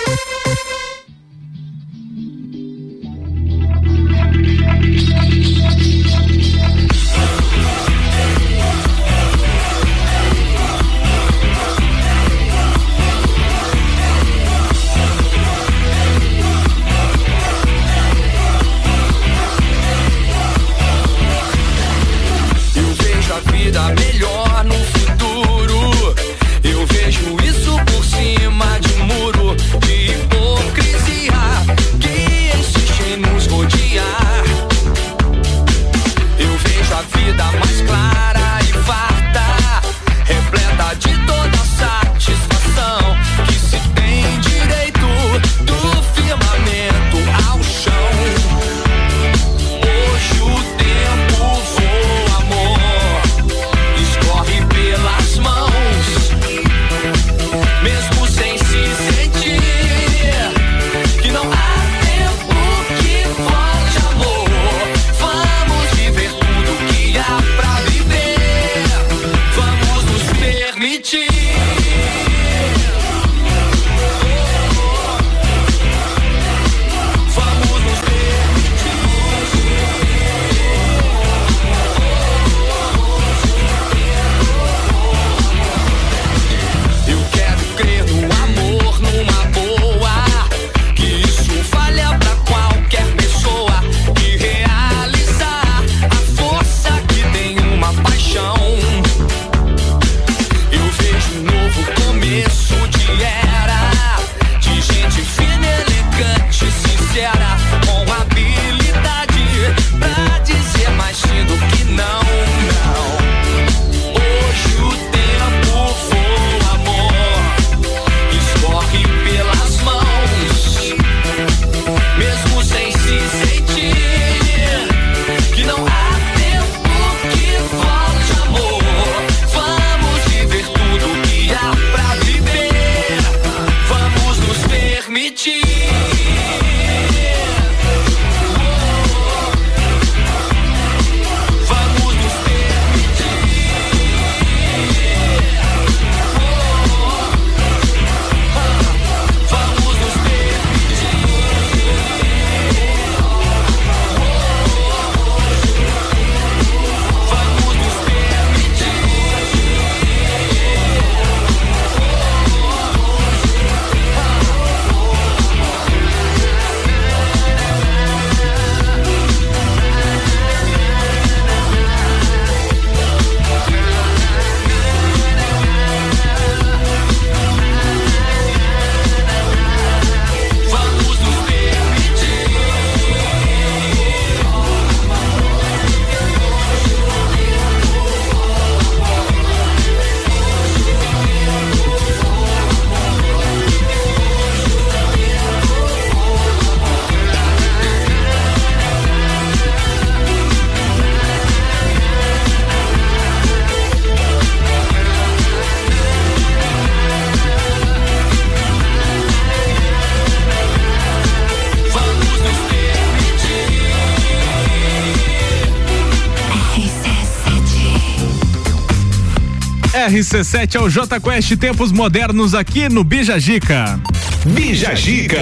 [220.13, 223.99] RC7 é o J Quest Tempos Modernos aqui no Bija Gica.
[224.45, 225.41] Bija Gica.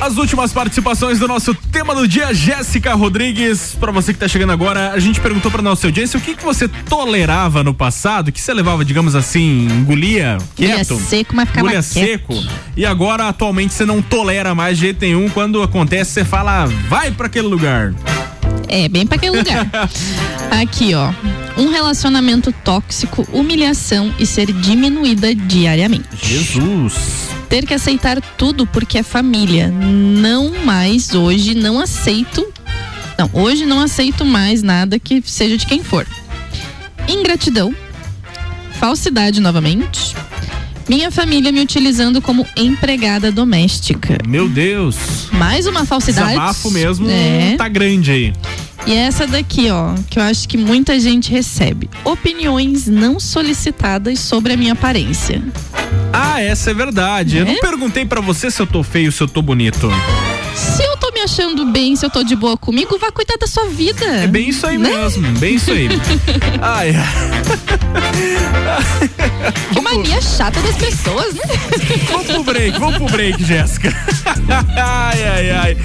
[0.00, 3.76] As últimas participações do nosso tema do dia, Jéssica Rodrigues.
[3.78, 6.42] Pra você que tá chegando agora, a gente perguntou pra nossa audiência o que, que
[6.42, 10.98] você tolerava no passado, que você levava, digamos assim, engolia Engolia quieto.
[10.98, 12.32] seco, mas ficava Engolia quieto.
[12.32, 12.42] seco.
[12.74, 15.28] E agora, atualmente, você não tolera mais de jeito nenhum.
[15.28, 17.92] Quando acontece, você fala, vai pra aquele lugar.
[18.66, 19.68] É, bem pra aquele lugar.
[20.50, 21.12] Aqui, ó.
[21.58, 26.08] Um relacionamento tóxico, humilhação e ser diminuída diariamente.
[26.22, 26.94] Jesus.
[27.48, 29.68] Ter que aceitar tudo porque é família.
[29.68, 32.46] Não mais hoje, não aceito.
[33.18, 36.06] Não, hoje não aceito mais nada que seja de quem for.
[37.08, 37.74] Ingratidão.
[38.78, 40.14] Falsidade novamente.
[40.88, 44.18] Minha família me utilizando como empregada doméstica.
[44.26, 45.28] Meu Deus.
[45.32, 46.28] Mais uma falsidade.
[46.30, 47.56] Desabafo mesmo É.
[47.56, 48.32] tá grande aí.
[48.86, 51.90] E essa daqui, ó, que eu acho que muita gente recebe.
[52.04, 55.42] Opiniões não solicitadas sobre a minha aparência.
[56.10, 57.36] Ah, essa é verdade.
[57.38, 59.90] Eu não perguntei pra você se eu tô feio, se eu tô bonito.
[60.58, 63.46] Se eu tô me achando bem, se eu tô de boa comigo, vá cuidar da
[63.46, 64.04] sua vida.
[64.04, 65.88] É bem isso aí mesmo, bem isso aí.
[66.60, 66.92] Ai,
[69.72, 71.42] Que mania chata das pessoas, né?
[72.08, 73.94] Vamos pro break, vamos pro break, Jéssica.
[74.76, 75.76] ai, ai, ai.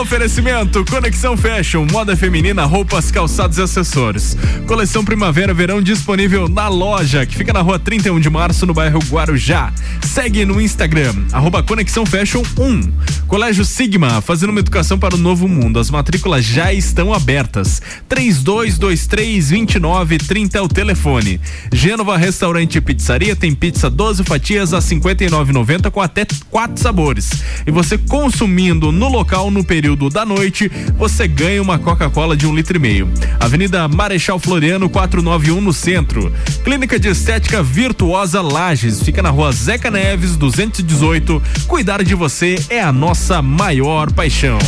[0.00, 4.36] Oferecimento: Conexão Fashion, moda feminina, roupas, calçados e acessórios.
[4.66, 9.72] Coleção Primavera-Verão disponível na loja, que fica na rua 31 de março, no bairro Guarujá.
[10.02, 12.92] Segue no Instagram, arroba Conexão Fashion 1.
[13.26, 15.78] Colégio Sigma, fazendo uma educação para o novo mundo.
[15.78, 17.82] As matrículas já estão abertas.
[18.08, 21.40] 3223-2930 é o telefone.
[21.72, 27.30] Gênova Restaurante e Pizzaria tem pizza 12 fatias a 59,90 com até quatro sabores.
[27.66, 32.54] E você consumindo no local no período da noite, você ganha uma Coca-Cola de um
[32.54, 33.08] litro e meio.
[33.38, 36.32] Avenida Marechal Floriano 491 no centro.
[36.64, 41.42] Clínica de Estética Virtuosa Lages, fica na rua Zeca Neves 218.
[41.66, 44.58] Cuidar de você é a nossa maior paixão.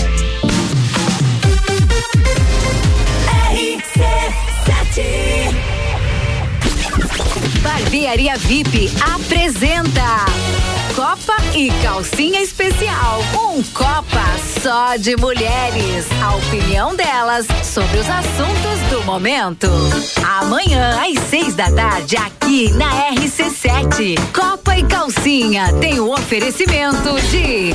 [7.62, 10.26] Barbearia VIP apresenta
[10.94, 13.22] Copa e Calcinha Especial.
[13.34, 14.22] Um Copa
[14.62, 16.06] só de mulheres.
[16.22, 19.68] A opinião delas sobre os assuntos do momento.
[20.40, 24.18] Amanhã, às seis da tarde, aqui na RC7.
[24.32, 27.74] Copa e Calcinha tem o oferecimento de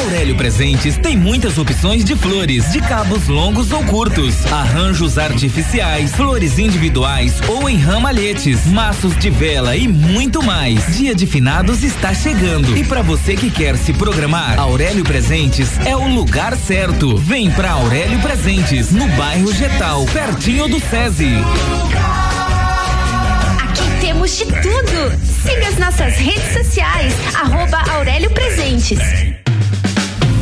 [0.00, 6.58] Aurélio Presentes tem muitas opções de flores, de cabos longos ou curtos, arranjos artificiais, flores
[6.58, 10.96] individuais ou em ramalhetes, maços de vela e muito mais.
[10.96, 15.94] Dia de finados está chegando e para você que quer se programar, Aurélio Presentes é
[15.94, 17.18] o lugar certo.
[17.18, 21.34] Vem pra Aurélio Presentes, no bairro Getal, pertinho do SESI.
[24.00, 25.18] Temos de tudo.
[25.42, 29.29] Siga as nossas redes sociais, arroba Aurélio Presentes.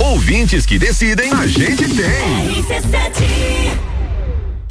[0.00, 2.64] Ouvintes que decidem, a gente tem.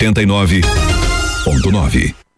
[0.00, 2.29] 89.9.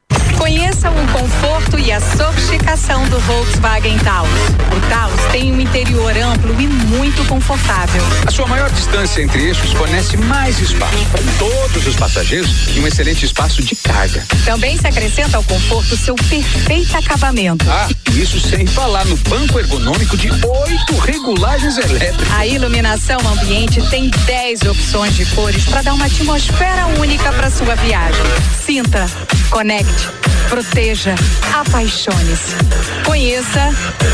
[0.43, 4.29] Conheça o conforto e a sofisticação do Volkswagen Taos.
[4.77, 8.03] O Taos tem um interior amplo e muito confortável.
[8.27, 12.89] A sua maior distância entre eixos fornece mais espaço para todos os passageiros e um
[12.89, 14.27] excelente espaço de carga.
[14.45, 17.65] Também se acrescenta ao conforto seu perfeito acabamento.
[17.71, 22.33] Ah, isso sem falar no banco ergonômico de oito regulagens elétricas.
[22.33, 27.77] A iluminação ambiente tem 10 opções de cores para dar uma atmosfera única para sua
[27.77, 28.25] viagem.
[28.67, 29.07] Sinta,
[29.49, 30.09] conecte,
[30.49, 31.15] proteja,
[31.53, 32.57] apaixone-se.
[33.05, 33.71] Conheça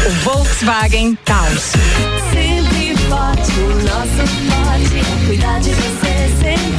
[0.07, 1.73] o Volkswagen Taos.
[2.33, 6.78] Sempre forte, o nosso forte cuidar de você sempre.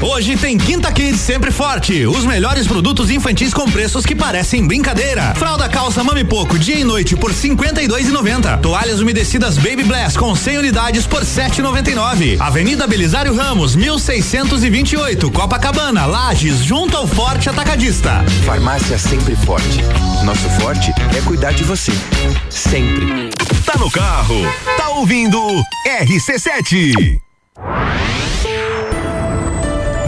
[0.00, 2.06] Hoje tem Quinta Kids sempre forte.
[2.06, 5.34] Os melhores produtos infantis com preços que parecem brincadeira.
[5.36, 8.60] Fralda calça Mami Poco dia e noite por 52,90.
[8.60, 12.38] Toalhas umedecidas Baby Blast com 100 unidades por 7,99.
[12.40, 18.22] Avenida Belisário Ramos, 1628, Copacabana, Lages, junto ao Forte Atacadista.
[18.44, 19.80] Farmácia sempre forte.
[20.24, 21.92] Nosso forte é cuidar de você.
[22.50, 23.30] Sempre.
[23.64, 24.36] Tá no carro,
[24.76, 25.38] tá ouvindo
[25.86, 27.18] RC7.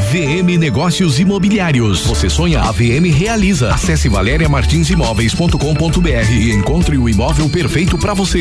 [0.09, 2.07] VM Negócios Imobiliários.
[2.07, 3.75] Você sonha, a VM realiza.
[3.75, 8.41] Acesse valeriamartinsimóveis.com.br e encontre o imóvel perfeito para você.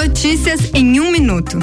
[0.00, 1.58] Notícias em um minuto.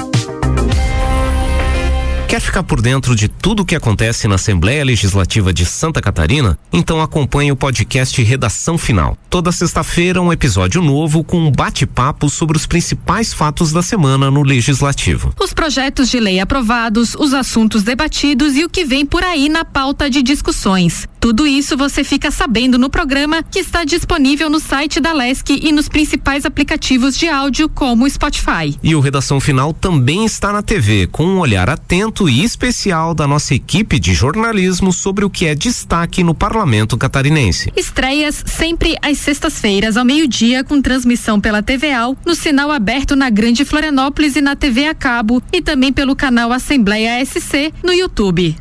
[2.28, 6.58] Quer ficar por dentro de tudo o que acontece na Assembleia Legislativa de Santa Catarina?
[6.70, 9.16] Então acompanhe o podcast Redação Final.
[9.30, 14.42] Toda sexta-feira, um episódio novo com um bate-papo sobre os principais fatos da semana no
[14.42, 15.32] Legislativo.
[15.40, 19.64] Os projetos de lei aprovados, os assuntos debatidos e o que vem por aí na
[19.64, 21.08] pauta de discussões.
[21.20, 25.72] Tudo isso você fica sabendo no programa que está disponível no site da LESC e
[25.72, 28.76] nos principais aplicativos de áudio, como o Spotify.
[28.82, 33.26] E o Redação Final também está na TV, com um olhar atento e especial da
[33.26, 37.72] nossa equipe de jornalismo sobre o que é destaque no parlamento catarinense.
[37.76, 43.64] Estreias sempre às sextas-feiras, ao meio-dia, com transmissão pela TVAL, no sinal aberto na Grande
[43.64, 48.56] Florianópolis e na TV a cabo, e também pelo canal Assembleia SC no YouTube.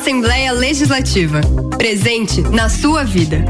[0.00, 1.40] Assembleia Legislativa.
[1.76, 3.44] Presente na sua vida.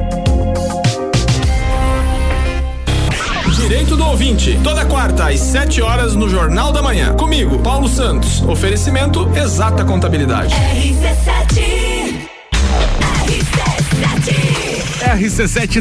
[3.55, 7.15] Direito do ouvinte, toda quarta às 7 horas no Jornal da Manhã.
[7.15, 8.41] Comigo, Paulo Santos.
[8.41, 10.55] Oferecimento Exata Contabilidade.
[10.55, 12.29] RC7,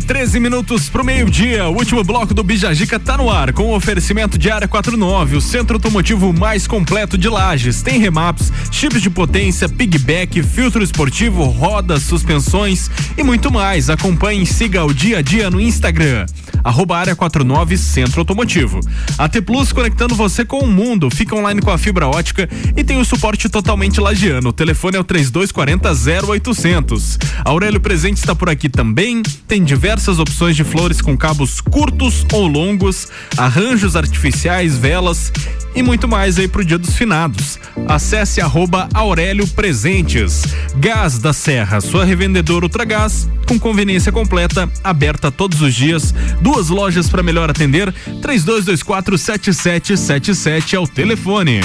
[0.07, 1.68] 13 minutos pro meio-dia.
[1.68, 5.41] O último bloco do Bijagica tá no ar, com o oferecimento de área 49, o
[5.41, 7.81] centro automotivo mais completo de lajes.
[7.81, 13.89] Tem remaps, chips de potência, pigback, filtro esportivo, rodas, suspensões e muito mais.
[13.89, 16.26] Acompanhe e siga o dia a dia no Instagram.
[16.64, 18.80] Arroba área 49 Centro Automotivo.
[19.18, 21.10] A T Plus conectando você com o mundo.
[21.10, 24.49] Fica online com a fibra ótica e tem o suporte totalmente lagiano.
[24.49, 25.91] O telefone é o 3240
[26.27, 27.19] 0800.
[27.45, 29.21] Aurélio Presente está por aqui também.
[29.47, 33.07] Tem diversas opções de flores com cabos curtos ou longos,
[33.38, 35.31] arranjos artificiais, velas
[35.75, 37.59] e muito mais aí pro Dia dos Finados.
[37.88, 40.43] Acesse arroba Aurélio Presentes.
[40.77, 46.13] Gás da Serra, sua revendedora Ultragás, com conveniência completa, aberta todos os dias.
[46.41, 47.93] Duas lojas para melhor atender.
[48.21, 51.61] 3224 7777 é o telefone.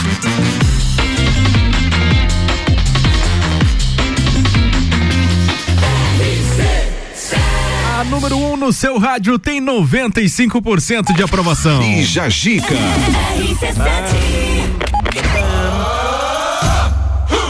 [8.63, 11.81] No seu rádio tem 95% de aprovação.
[11.81, 12.77] Bija Gica.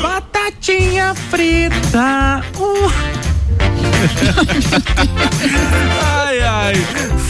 [0.01, 2.43] Batatinha frita.
[2.57, 2.89] Uh.
[6.25, 6.75] ai, ai.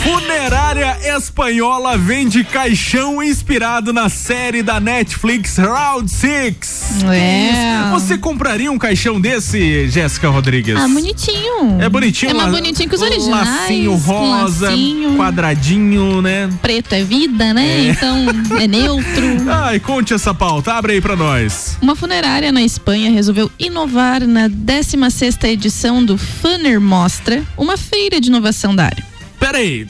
[0.02, 7.02] Funerária espanhola vende caixão inspirado na série da Netflix Round Six.
[7.04, 7.90] É.
[7.92, 10.76] Você compraria um caixão desse, Jéssica Rodrigues?
[10.76, 11.80] Ah, bonitinho.
[11.80, 12.30] É bonitinho.
[12.30, 13.48] É mais bonitinho que os originais.
[13.48, 15.16] Lacinho rosa, lacinho.
[15.16, 16.50] quadradinho, né?
[16.60, 17.86] Preto é vida, né?
[17.86, 17.90] É.
[17.90, 18.26] Então
[18.58, 19.22] é neutro.
[19.48, 21.78] Ai, conte essa pauta, abre aí pra nós.
[21.80, 28.28] Uma funerária na Espanha resolveu inovar na 16ª edição do Funner Mostra, uma feira de
[28.28, 29.01] inovação da área.
[29.42, 29.88] Peraí,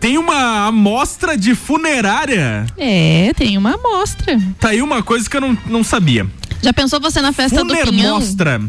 [0.00, 2.66] tem uma amostra de funerária?
[2.76, 4.36] É, tem uma amostra.
[4.58, 6.26] Tá aí uma coisa que eu não, não sabia.
[6.60, 8.18] Já pensou você na festa do Funer Pinhão?
[8.18, 8.60] Mostra.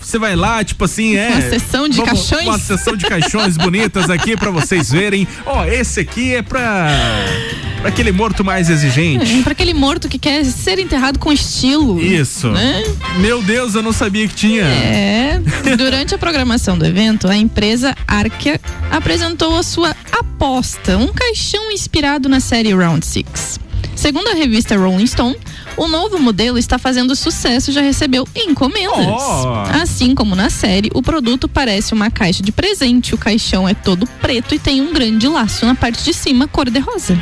[0.00, 1.30] Você vai lá, tipo assim, é.
[1.30, 2.46] Uma sessão de caixões?
[2.46, 5.26] Uma sessão de caixões bonitas aqui pra vocês verem.
[5.44, 6.88] Ó, esse aqui é pra.
[7.86, 9.38] pra aquele morto mais exigente.
[9.38, 12.00] É, pra aquele morto que quer ser enterrado com estilo.
[12.02, 12.50] Isso.
[12.50, 12.82] Né?
[13.18, 14.64] Meu Deus, eu não sabia que tinha.
[14.64, 15.40] É.
[15.78, 18.60] Durante a programação do evento, a empresa Arkia
[18.90, 23.60] apresentou a sua aposta, um caixão inspirado na série Round Six.
[23.94, 25.36] Segundo a revista Rolling Stone,
[25.76, 29.06] o novo modelo está fazendo sucesso e já recebeu encomendas.
[29.06, 29.82] Oh.
[29.82, 33.14] Assim como na série, o produto parece uma caixa de presente.
[33.14, 36.70] O caixão é todo preto e tem um grande laço na parte de cima, cor
[36.70, 37.16] de rosa.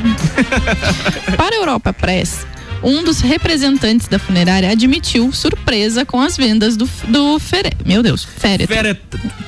[1.37, 2.47] Para a Europa Press,
[2.83, 8.25] um dos representantes da funerária admitiu surpresa com as vendas do, do fere, meu Deus,
[8.25, 8.77] féretro.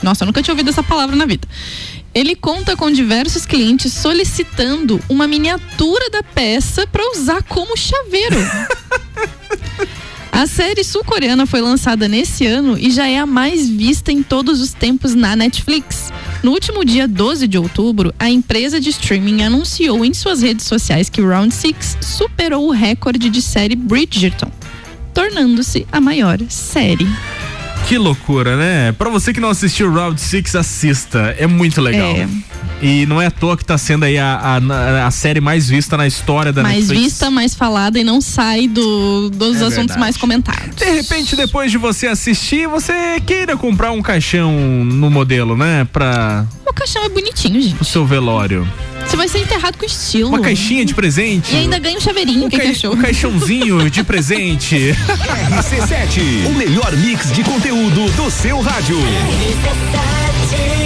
[0.03, 1.47] Nossa, eu nunca tinha ouvido essa palavra na vida.
[2.17, 8.39] Ele conta com diversos clientes solicitando uma miniatura da peça para usar como chaveiro.
[10.33, 14.63] A série sul-coreana foi lançada nesse ano e já é a mais vista em todos
[14.63, 16.11] os tempos na Netflix.
[16.43, 21.11] No último dia 12 de outubro, a empresa de streaming anunciou em suas redes sociais
[21.11, 24.51] que Round 6 superou o recorde de série Bridgerton,
[25.13, 27.09] tornando-se a maior série
[27.87, 28.91] que loucura, né?
[28.91, 31.37] Pra você que não assistiu Round 6, assista.
[31.39, 32.17] É muito legal.
[32.17, 32.27] É.
[32.83, 35.97] E não é à toa que está sendo aí a, a, a, série mais vista
[35.97, 37.01] na história da mais Netflix.
[37.01, 40.01] Mais vista, mais falada e não sai do, dos é assuntos verdade.
[40.01, 40.77] mais comentados.
[40.77, 44.53] De repente, depois de você assistir, você queira comprar um caixão
[44.85, 45.87] no modelo, né?
[45.93, 46.47] Pra.
[46.67, 47.81] O caixão é bonitinho, gente.
[47.81, 48.69] O seu velório.
[49.07, 50.29] Você vai ser enterrado com estilo.
[50.31, 51.55] Uma caixinha de presente.
[51.55, 52.93] E ainda ganha um chaveirinho, o que, que achou?
[52.93, 54.95] Um caixãozinho de presente.
[55.51, 58.99] RC7, o melhor mix de conteúdo do seu rádio.
[58.99, 60.86] RC7.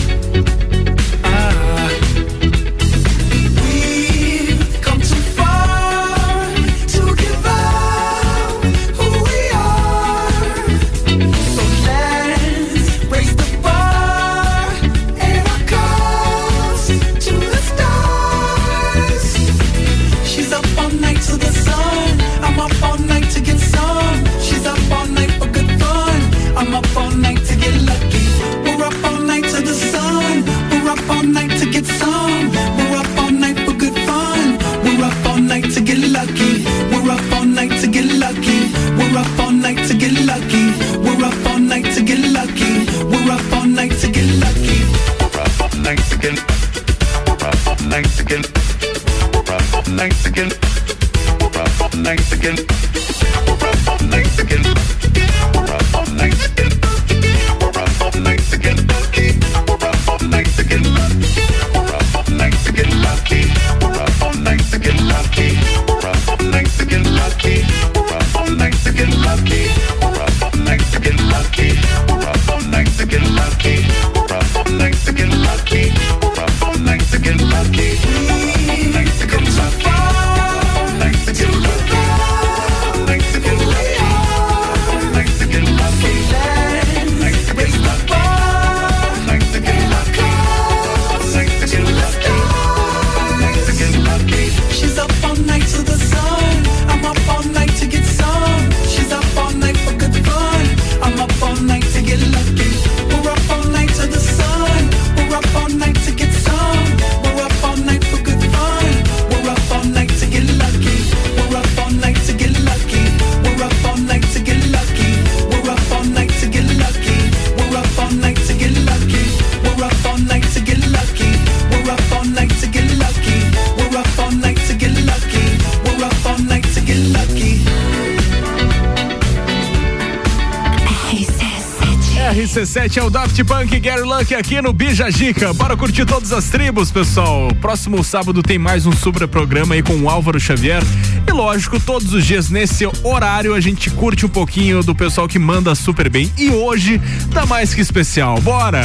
[134.21, 135.51] Luck aqui no Bija Gica.
[135.51, 137.47] Bora curtir todas as tribos, pessoal.
[137.59, 140.83] Próximo sábado tem mais um super programa aí com o Álvaro Xavier.
[141.27, 145.39] E lógico, todos os dias nesse horário a gente curte um pouquinho do pessoal que
[145.39, 146.31] manda super bem.
[146.37, 147.01] E hoje
[147.33, 148.39] tá mais que especial.
[148.41, 148.83] Bora!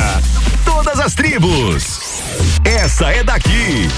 [0.65, 2.23] Todas as tribos.
[2.65, 3.89] Essa é daqui.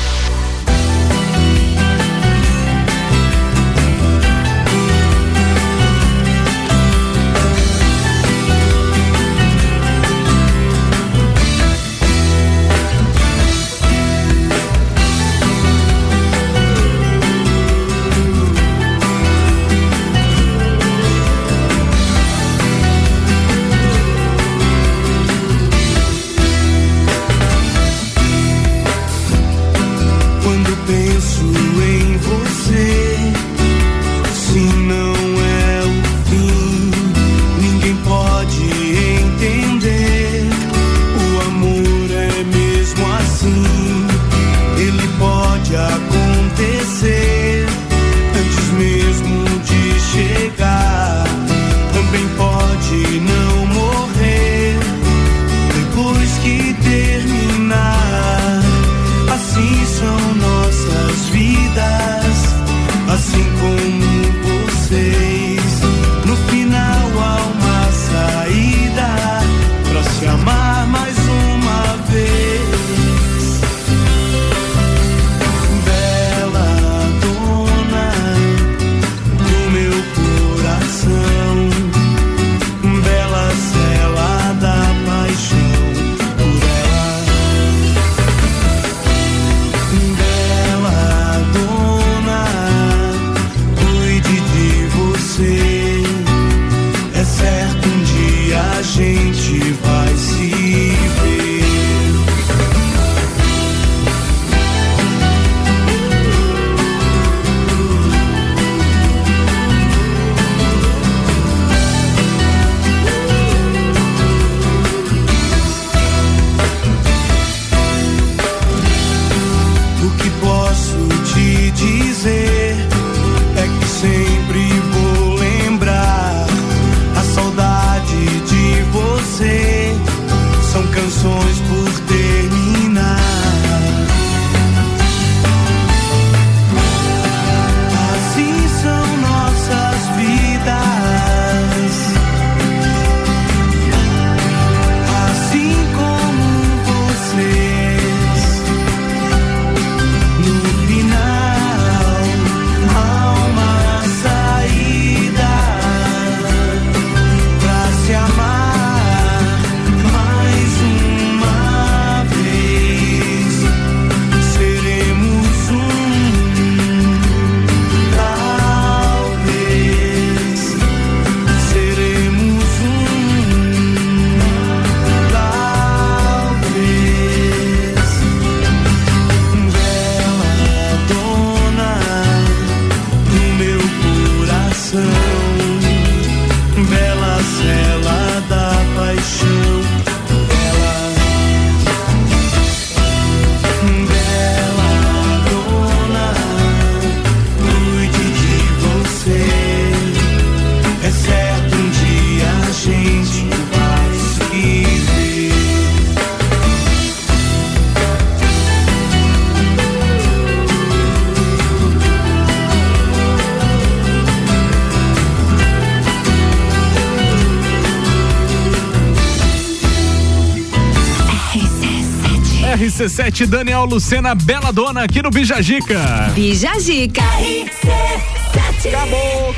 [223.19, 226.31] RC7 Daniel Lucena Bela Dona aqui no Bijagica.
[226.35, 227.23] Bijagica.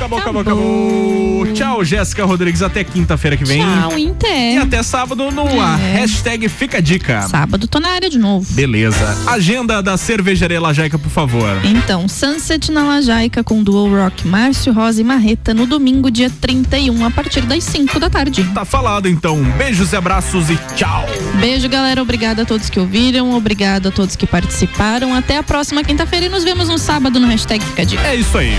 [0.01, 1.53] Acabou, acabou, acabou.
[1.53, 2.63] Tchau, Jéssica Rodrigues.
[2.63, 3.61] Até quinta-feira que vem.
[3.61, 4.55] Tchau, Inter.
[4.55, 5.43] E até sábado no.
[5.43, 5.93] É.
[6.01, 7.21] Hashtag Fica a Dica.
[7.29, 8.51] Sábado tô na área de novo.
[8.55, 9.15] Beleza.
[9.27, 11.61] Agenda da cervejaria Lajaica, por favor.
[11.65, 17.05] Então, Sunset na Lajaica com Dual Rock, Márcio Rosa e Marreta no domingo, dia 31,
[17.05, 18.43] a partir das 5 da tarde.
[18.55, 19.43] Tá falado então.
[19.59, 21.05] Beijos e abraços e tchau.
[21.41, 22.01] Beijo, galera.
[22.01, 25.15] Obrigada a todos que ouviram, obrigado a todos que participaram.
[25.15, 28.07] Até a próxima quinta-feira e nos vemos no sábado no hashtag Fica a Dica.
[28.07, 28.55] É isso aí.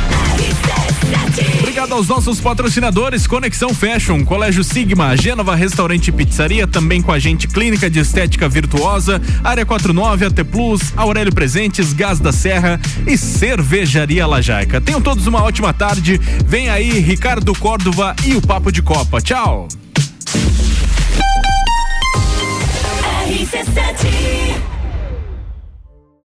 [1.91, 7.19] Obrigado aos nossos patrocinadores Conexão Fashion, Colégio Sigma, Gênova Restaurante e Pizzaria, também com a
[7.19, 13.18] gente Clínica de Estética Virtuosa, Área 49, AT Plus, Aurélio Presentes, Gás da Serra e
[13.18, 14.80] Cervejaria Lajaica.
[14.80, 16.18] Tenham todos uma ótima tarde.
[16.45, 19.19] Vem aí Ricardo Córdova e o Papo de Copa.
[19.19, 19.68] Tchau.